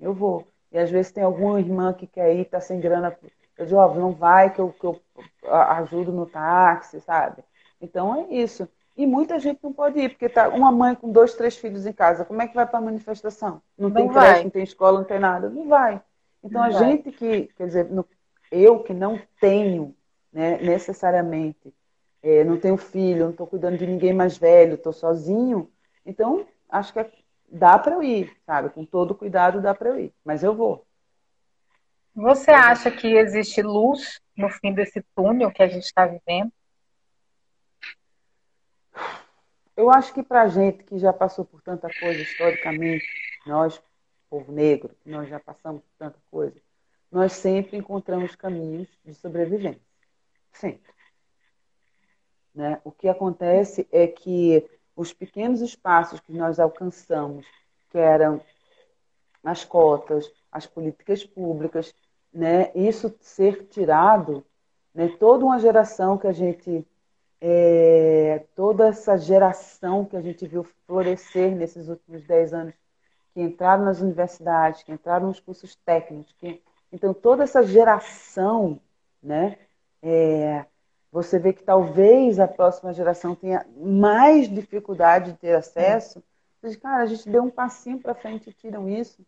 [0.00, 0.46] eu vou.
[0.72, 3.16] E às vezes tem alguma irmã que quer ir, está sem grana,
[3.58, 5.00] eu digo, ó, não vai que eu, que eu
[5.52, 7.44] ajudo no táxi, sabe?
[7.80, 8.68] Então é isso.
[8.96, 11.92] E muita gente não pode ir, porque tá uma mãe com dois, três filhos em
[11.92, 13.60] casa, como é que vai para a manifestação?
[13.76, 16.00] Não, não tem creche, não tem escola, não tem nada, não vai.
[16.42, 16.84] Então não a vai.
[16.84, 18.06] gente que, quer dizer, no,
[18.54, 19.94] eu que não tenho
[20.32, 21.74] né, necessariamente,
[22.22, 25.70] é, não tenho filho, não estou cuidando de ninguém mais velho, estou sozinho,
[26.06, 27.10] então acho que é,
[27.48, 28.70] dá para eu ir, sabe?
[28.70, 30.86] Com todo cuidado dá para eu ir, mas eu vou.
[32.14, 36.52] Você acha que existe luz no fim desse túnel que a gente está vivendo?
[39.76, 43.04] Eu acho que para a gente que já passou por tanta coisa historicamente,
[43.44, 43.82] nós,
[44.30, 46.56] povo negro, nós já passamos por tanta coisa,
[47.14, 49.80] nós sempre encontramos caminhos de sobrevivência.
[50.52, 50.92] Sempre.
[52.52, 52.80] Né?
[52.82, 57.46] O que acontece é que os pequenos espaços que nós alcançamos,
[57.90, 58.42] que eram
[59.44, 61.94] as cotas, as políticas públicas,
[62.32, 62.72] né?
[62.74, 64.44] isso ser tirado,
[64.92, 65.06] né?
[65.16, 66.84] toda uma geração que a gente,
[67.40, 72.74] é, toda essa geração que a gente viu florescer nesses últimos dez anos,
[73.32, 76.60] que entraram nas universidades, que entraram nos cursos técnicos, que
[76.94, 78.78] então, toda essa geração,
[79.20, 79.58] né,
[80.00, 80.64] é,
[81.10, 86.22] você vê que talvez a próxima geração tenha mais dificuldade de ter acesso.
[86.62, 89.26] Mas, cara, a gente deu um passinho para frente e tiram isso.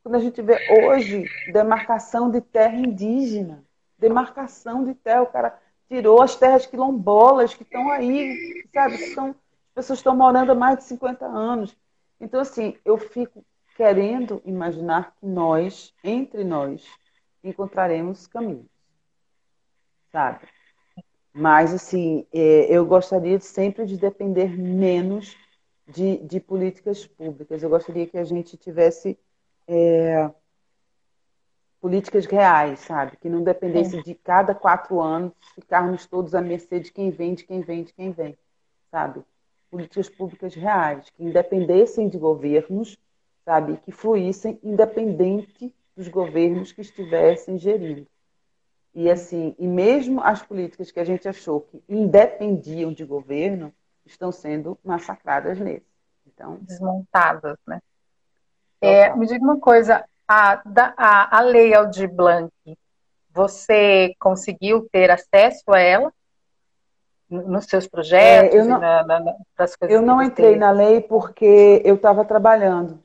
[0.00, 3.64] Quando a gente vê hoje demarcação de terra indígena,
[3.98, 5.58] demarcação de terra, o cara
[5.88, 8.94] tirou as terras quilombolas que estão aí, sabe?
[8.94, 11.76] Estão, as pessoas estão morando há mais de 50 anos.
[12.20, 13.44] Então, assim, eu fico
[13.76, 16.84] querendo imaginar que nós, entre nós,
[17.42, 18.66] encontraremos caminhos,
[20.10, 20.46] sabe?
[21.32, 25.36] Mas, assim, é, eu gostaria sempre de depender menos
[25.86, 27.62] de, de políticas públicas.
[27.62, 29.18] Eu gostaria que a gente tivesse
[29.66, 30.30] é,
[31.80, 33.16] políticas reais, sabe?
[33.16, 37.44] Que não dependesse de cada quatro anos ficarmos todos à mercê de quem vem, de
[37.44, 38.36] quem vem, de quem vem,
[38.90, 39.22] sabe?
[39.70, 42.98] Políticas públicas reais, que independessem de governos,
[43.44, 43.76] sabe?
[43.78, 48.06] Que fluíssem independente dos governos que estivessem gerindo.
[48.94, 53.74] E assim, e mesmo as políticas que a gente achou que independiam de governo
[54.06, 55.84] estão sendo massacradas nesse.
[56.24, 57.80] Então, desmontadas, né?
[58.80, 60.62] É, me diga uma coisa, a,
[60.96, 62.52] a, a lei Aldir Blanc,
[63.34, 66.12] você conseguiu ter acesso a ela
[67.28, 68.54] nos seus projetos?
[68.54, 69.36] É, eu não, na, na,
[69.88, 73.02] eu não entrei na lei porque eu estava trabalhando.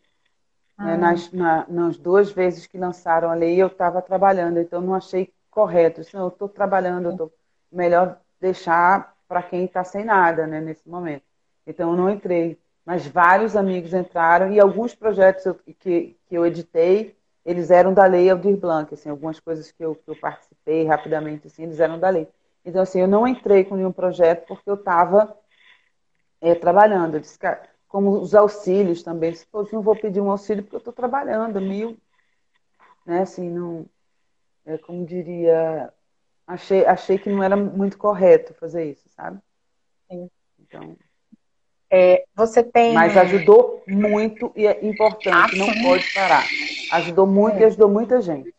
[0.84, 0.98] Ah.
[0.98, 5.34] Nas, na, nas duas vezes que lançaram a lei, eu estava trabalhando, então não achei
[5.50, 6.02] correto.
[6.02, 7.32] Disse, eu estou trabalhando, eu tô,
[7.72, 11.24] melhor deixar para quem está sem nada né, nesse momento.
[11.66, 12.60] Então eu não entrei.
[12.86, 17.16] Mas vários amigos entraram e alguns projetos eu, que, que eu editei,
[17.46, 21.48] eles eram da lei Aldir Blanc, assim, algumas coisas que eu, que eu participei rapidamente,
[21.48, 22.28] assim, eles eram da lei.
[22.66, 25.38] Então, assim, eu não entrei com nenhum projeto porque eu estava
[26.42, 27.16] é, eh, trabalhando.
[27.16, 27.62] Eu disse, cara,
[27.94, 29.36] como os auxílios também.
[29.36, 31.96] Se fosse, não vou pedir um auxílio porque eu estou trabalhando, mil,
[33.06, 33.22] né?
[33.22, 33.86] Assim, não,
[34.66, 35.94] é como diria,
[36.48, 39.40] achei, achei que não era muito correto fazer isso, sabe?
[40.10, 40.28] Sim.
[40.60, 40.98] Então,
[41.92, 42.96] É, você tem.
[42.96, 46.44] Mas ajudou muito e é importante, ah, não pode parar.
[46.94, 47.62] Ajudou muito é.
[47.62, 48.52] e ajudou muita gente.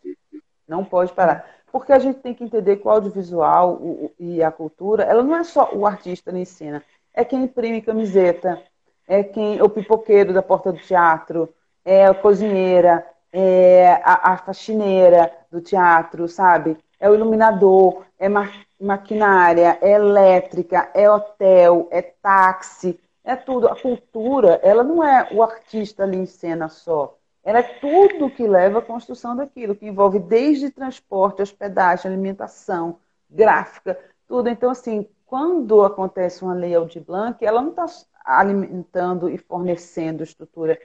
[0.65, 1.45] Não pode parar.
[1.73, 5.35] Porque a gente tem que entender que o audiovisual o, e a cultura, ela não
[5.35, 6.81] é só o artista na cena,
[7.13, 8.63] é quem imprime camiseta,
[9.07, 11.53] é quem o pipoqueiro da porta do teatro,
[11.83, 16.77] é a cozinheira, é a, a faxineira do teatro, sabe?
[16.99, 18.49] É o iluminador, é ma
[18.79, 23.67] maquinária, é elétrica, é hotel, é táxi, é tudo.
[23.67, 27.17] A cultura, ela não é o artista ali em cena só.
[27.43, 32.97] Ela é tudo que leva à construção daquilo, que envolve desde transporte, hospedagem, alimentação,
[33.29, 33.97] gráfica,
[34.27, 34.49] tudo.
[34.49, 37.85] Então, assim, quando acontece uma lei Aldir Blanc, ela não está
[38.25, 40.79] alimentando e fornecendo estrutura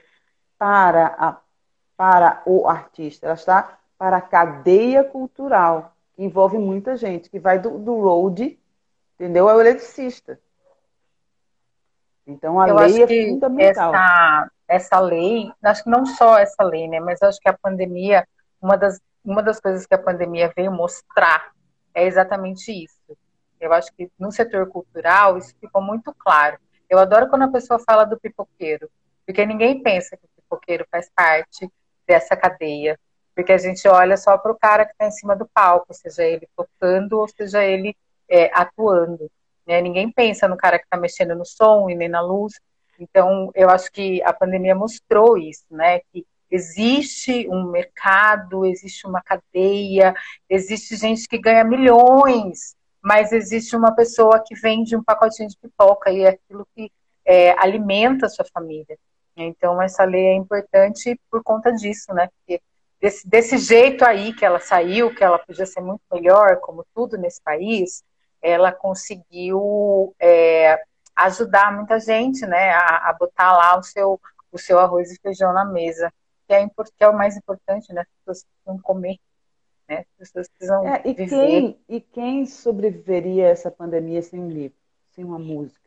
[0.57, 1.37] para, a,
[1.97, 7.59] para o artista, ela está para a cadeia cultural, que envolve muita gente, que vai
[7.59, 8.59] do, do road,
[9.15, 9.49] entendeu?
[9.49, 10.39] Ao eletricista.
[12.25, 13.93] Então a eu lei é fundamental.
[13.93, 16.99] Essa, essa lei, acho que não só essa lei, né?
[16.99, 18.27] Mas acho que a pandemia,
[18.61, 21.51] uma das, uma das coisas que a pandemia veio mostrar
[21.93, 23.17] é exatamente isso.
[23.59, 26.57] Eu acho que no setor cultural isso ficou muito claro.
[26.91, 28.89] Eu adoro quando a pessoa fala do pipoqueiro,
[29.25, 31.71] porque ninguém pensa que o pipoqueiro faz parte
[32.05, 32.99] dessa cadeia,
[33.33, 36.25] porque a gente olha só para o cara que está em cima do palco, seja
[36.25, 37.95] ele tocando ou seja ele
[38.29, 39.31] é, atuando.
[39.65, 39.79] Né?
[39.79, 42.59] Ninguém pensa no cara que está mexendo no som e nem na luz.
[42.99, 46.01] Então, eu acho que a pandemia mostrou isso, né?
[46.11, 50.13] Que existe um mercado, existe uma cadeia,
[50.49, 56.11] existe gente que ganha milhões, mas existe uma pessoa que vende um pacotinho de pipoca
[56.11, 56.91] e é aquilo que
[57.25, 58.97] é, alimenta a sua família.
[59.35, 62.27] Então, essa lei é importante por conta disso, né?
[62.27, 62.61] Porque
[62.99, 67.17] desse, desse jeito aí que ela saiu, que ela podia ser muito melhor, como tudo
[67.17, 68.03] nesse país,
[68.41, 70.79] ela conseguiu é,
[71.15, 74.19] ajudar muita gente, né, a, a, botar lá o seu,
[74.51, 76.11] o seu arroz e feijão na mesa,
[76.47, 79.17] que é, que é o mais importante, né, as pessoas precisam comer,
[79.91, 81.29] né, as pessoas precisam é, e viver.
[81.29, 84.77] Quem, e quem sobreviveria a essa pandemia sem um livro,
[85.09, 85.81] sem uma música?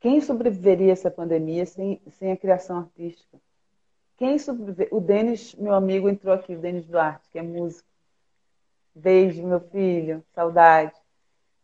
[0.00, 3.38] Quem sobreviveria a essa pandemia sem, sem a criação artística?
[4.16, 4.88] Quem sobrevive...
[4.90, 7.88] O Denis, meu amigo, entrou aqui, o Denis Duarte, que é músico.
[8.94, 10.94] Beijo, meu filho, saudade.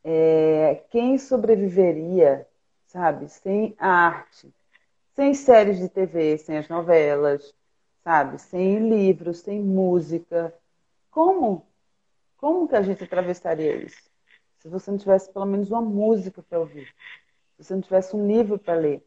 [0.05, 2.47] É, quem sobreviveria,
[2.86, 4.53] sabe, sem a arte,
[5.14, 7.53] sem séries de TV, sem as novelas,
[8.05, 10.55] sabe, sem livros, sem música?
[11.15, 11.67] Como?
[12.37, 14.11] Como que a gente atravessaria isso?
[14.59, 16.87] Se você não tivesse pelo menos uma música para ouvir,
[17.57, 19.07] se você não tivesse um livro para ler,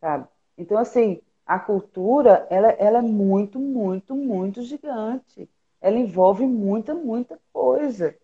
[0.00, 0.26] sabe?
[0.56, 5.48] Então, assim, a cultura, ela, ela é muito, muito, muito gigante
[5.80, 8.16] ela envolve muita, muita coisa,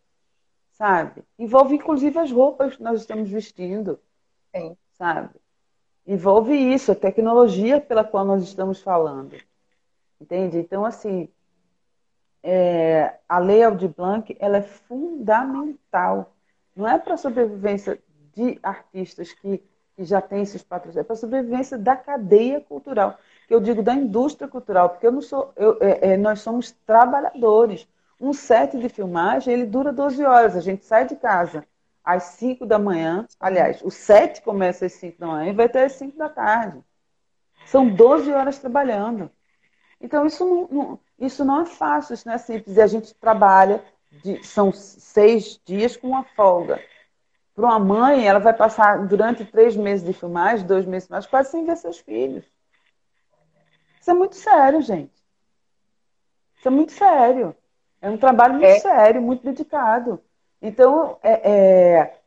[0.72, 1.22] sabe?
[1.38, 3.98] Envolve inclusive as roupas que nós estamos vestindo,
[4.54, 4.76] Sim.
[4.92, 5.34] sabe?
[6.06, 9.36] Envolve isso, a tecnologia pela qual nós estamos falando,
[10.20, 10.58] entende?
[10.58, 11.28] Então, assim,
[12.44, 16.32] é, a Lei Aldir Blanc, ela é fundamental.
[16.76, 17.98] Não é para a sobrevivência
[18.34, 19.62] de artistas que,
[19.96, 23.82] que já têm esses patrocínios, é para a sobrevivência da cadeia cultural que eu digo
[23.82, 27.86] da indústria cultural, porque eu não sou, eu, é, é, nós somos trabalhadores.
[28.20, 30.56] Um set de filmagem, ele dura 12 horas.
[30.56, 31.64] A gente sai de casa
[32.04, 33.26] às 5 da manhã.
[33.38, 36.82] Aliás, o set começa às 5 da manhã e vai até às 5 da tarde.
[37.66, 39.30] São 12 horas trabalhando.
[40.00, 42.76] Então, isso não, não, isso não é fácil, isso não é simples.
[42.76, 43.84] E a gente trabalha,
[44.22, 46.80] de, são seis dias com uma folga.
[47.54, 51.50] Para uma mãe, ela vai passar durante três meses de filmagem, dois meses mais, quase
[51.50, 52.44] sem ver seus filhos.
[54.00, 55.14] Isso é muito sério, gente.
[56.58, 57.56] Isso é muito sério.
[58.02, 58.80] É um trabalho muito é.
[58.80, 60.20] sério, muito dedicado.
[60.60, 62.18] Então, é, é,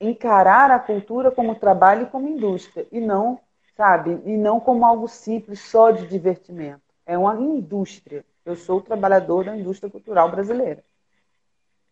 [0.00, 3.38] encarar a cultura como trabalho e como indústria, e não,
[3.76, 6.82] sabe, e não como algo simples só de divertimento.
[7.12, 8.24] É uma indústria.
[8.42, 10.82] Eu sou trabalhador da indústria cultural brasileira.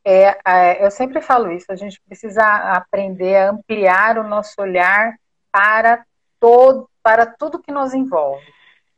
[0.02, 5.14] É, é, eu sempre falo isso, a gente precisa aprender a ampliar o nosso olhar
[5.52, 6.06] para
[6.38, 8.46] todo, para tudo que nos envolve.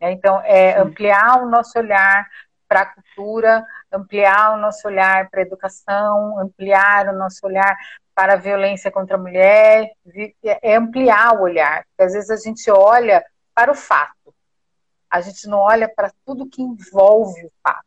[0.00, 0.12] Né?
[0.12, 2.28] Então, é ampliar o nosso olhar
[2.68, 7.76] para a cultura, ampliar o nosso olhar para a educação, ampliar o nosso olhar
[8.14, 9.90] para a violência contra a mulher,
[10.44, 11.84] é ampliar o olhar.
[11.88, 14.14] Porque às vezes a gente olha para o fato,
[15.12, 17.84] a gente não olha para tudo que envolve o fato.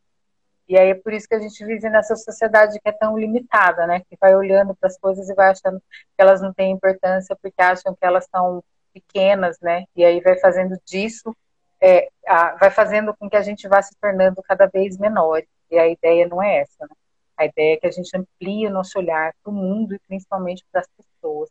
[0.68, 3.84] E aí é por isso que a gente vive nessa sociedade que é tão limitada,
[3.86, 4.00] né?
[4.08, 7.60] Que vai olhando para as coisas e vai achando que elas não têm importância porque
[7.60, 8.62] acham que elas são
[8.94, 9.84] pequenas, né?
[9.96, 11.36] E aí vai fazendo disso
[11.80, 15.42] é, a, vai fazendo com que a gente vá se tornando cada vez menor.
[15.68, 16.94] E a ideia não é essa, né?
[17.36, 20.64] A ideia é que a gente amplie o nosso olhar para o mundo e principalmente
[20.70, 21.50] para as pessoas.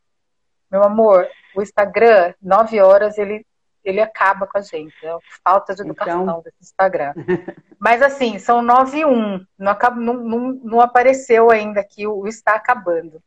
[0.71, 3.45] Meu amor, o Instagram, 9 horas, ele,
[3.85, 4.93] ele acaba com a gente.
[5.05, 6.41] É falta de educação então...
[6.41, 7.13] desse Instagram.
[7.79, 9.45] Mas assim, são 9 e 1.
[9.57, 13.21] Não, não, não, não apareceu ainda que o está acabando.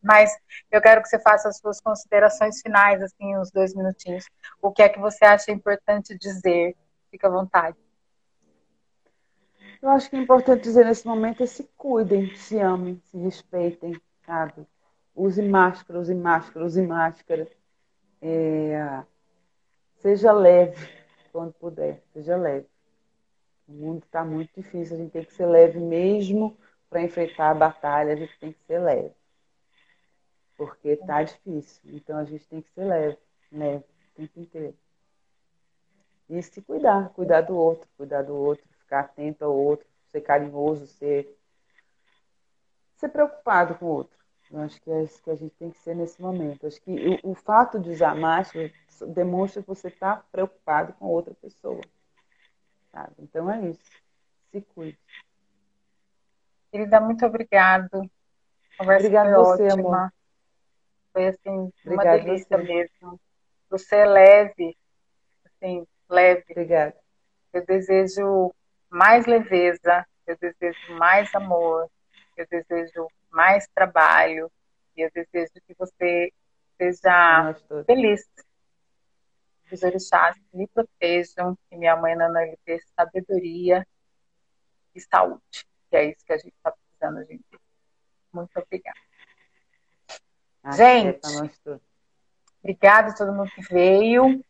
[0.00, 0.30] Mas
[0.70, 4.24] eu quero que você faça as suas considerações finais, assim, uns dois minutinhos.
[4.62, 6.76] O que é que você acha importante dizer?
[7.10, 7.76] Fica à vontade.
[9.82, 14.00] Eu acho que é importante dizer nesse momento é se cuidem, se amem, se respeitem,
[14.24, 14.66] sabe?
[15.14, 17.48] Use máscara, use máscara, use máscara.
[18.22, 19.02] É...
[20.06, 20.88] Seja leve
[21.32, 22.68] quando puder, seja leve.
[23.66, 26.56] O mundo está muito difícil, a gente tem que ser leve mesmo
[26.88, 29.12] para enfrentar a batalha, a gente tem que ser leve
[30.56, 31.82] porque está difícil.
[31.92, 33.18] Então a gente tem que ser leve,
[33.50, 34.78] leve, o tempo inteiro.
[36.30, 40.86] E se cuidar, cuidar do outro, cuidar do outro, ficar atento ao outro, ser carinhoso,
[40.86, 41.36] ser,
[42.94, 44.16] ser preocupado com o outro.
[44.50, 46.66] Eu acho que é isso que a gente tem que ser nesse momento.
[46.66, 48.70] Acho que o, o fato de usar máscara
[49.08, 51.80] demonstra que você está preocupado com outra pessoa.
[52.92, 53.12] Sabe?
[53.18, 53.90] Então é isso.
[54.50, 54.98] Se cuide.
[56.70, 58.08] Querida, muito obrigado.
[58.78, 59.88] Conversa Obrigada a você, ótima.
[59.88, 60.12] amor.
[61.12, 63.20] Foi assim, Obrigada uma delícia mesmo.
[63.70, 64.76] Você é leve,
[65.44, 66.44] assim, leve.
[66.50, 66.96] Obrigada.
[67.52, 68.54] Eu desejo
[68.90, 71.90] mais leveza, eu desejo mais amor,
[72.36, 74.50] eu desejo mais trabalho
[74.96, 76.32] e eu desejo que você
[76.76, 77.54] seja
[77.86, 78.26] feliz.
[79.66, 83.86] Que os orixás me protejam, que minha mãe Nana lhe dê sabedoria
[84.94, 87.60] e saúde, que é isso que a gente está precisando hoje em dia.
[88.32, 88.98] Muito obrigada.
[90.72, 91.20] Gente,
[92.62, 94.44] obrigada a todo mundo que veio.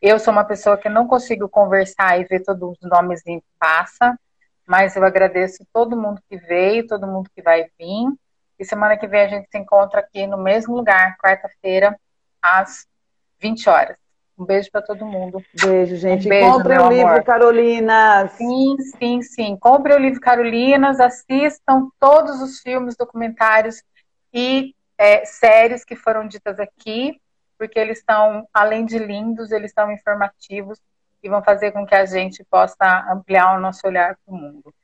[0.00, 4.18] Eu sou uma pessoa que não consigo conversar e ver todos os nomes em passa,
[4.66, 8.06] mas eu agradeço todo mundo que veio, todo mundo que vai vir.
[8.58, 11.98] E semana que vem a gente se encontra aqui no mesmo lugar, quarta-feira,
[12.40, 12.86] às
[13.40, 13.96] 20 horas.
[14.36, 15.42] Um beijo para todo mundo.
[15.60, 16.26] Beijo, gente.
[16.26, 17.24] Um beijo, Compre o livro amor.
[17.24, 18.32] Carolinas.
[18.32, 19.56] Sim, sim, sim.
[19.56, 23.82] Compre o livro Carolinas, assistam todos os filmes, documentários
[24.32, 27.20] e é, séries que foram ditas aqui,
[27.56, 30.80] porque eles estão, além de lindos, eles estão informativos
[31.24, 34.74] e vão fazer com que a gente possa ampliar o nosso olhar para o mundo.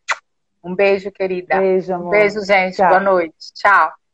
[0.65, 1.59] Um beijo, querida.
[1.59, 2.07] Beijo, amor.
[2.07, 2.77] Um beijo, gente.
[2.77, 2.89] Tchau.
[2.89, 3.53] Boa noite.
[3.55, 4.00] Tchau.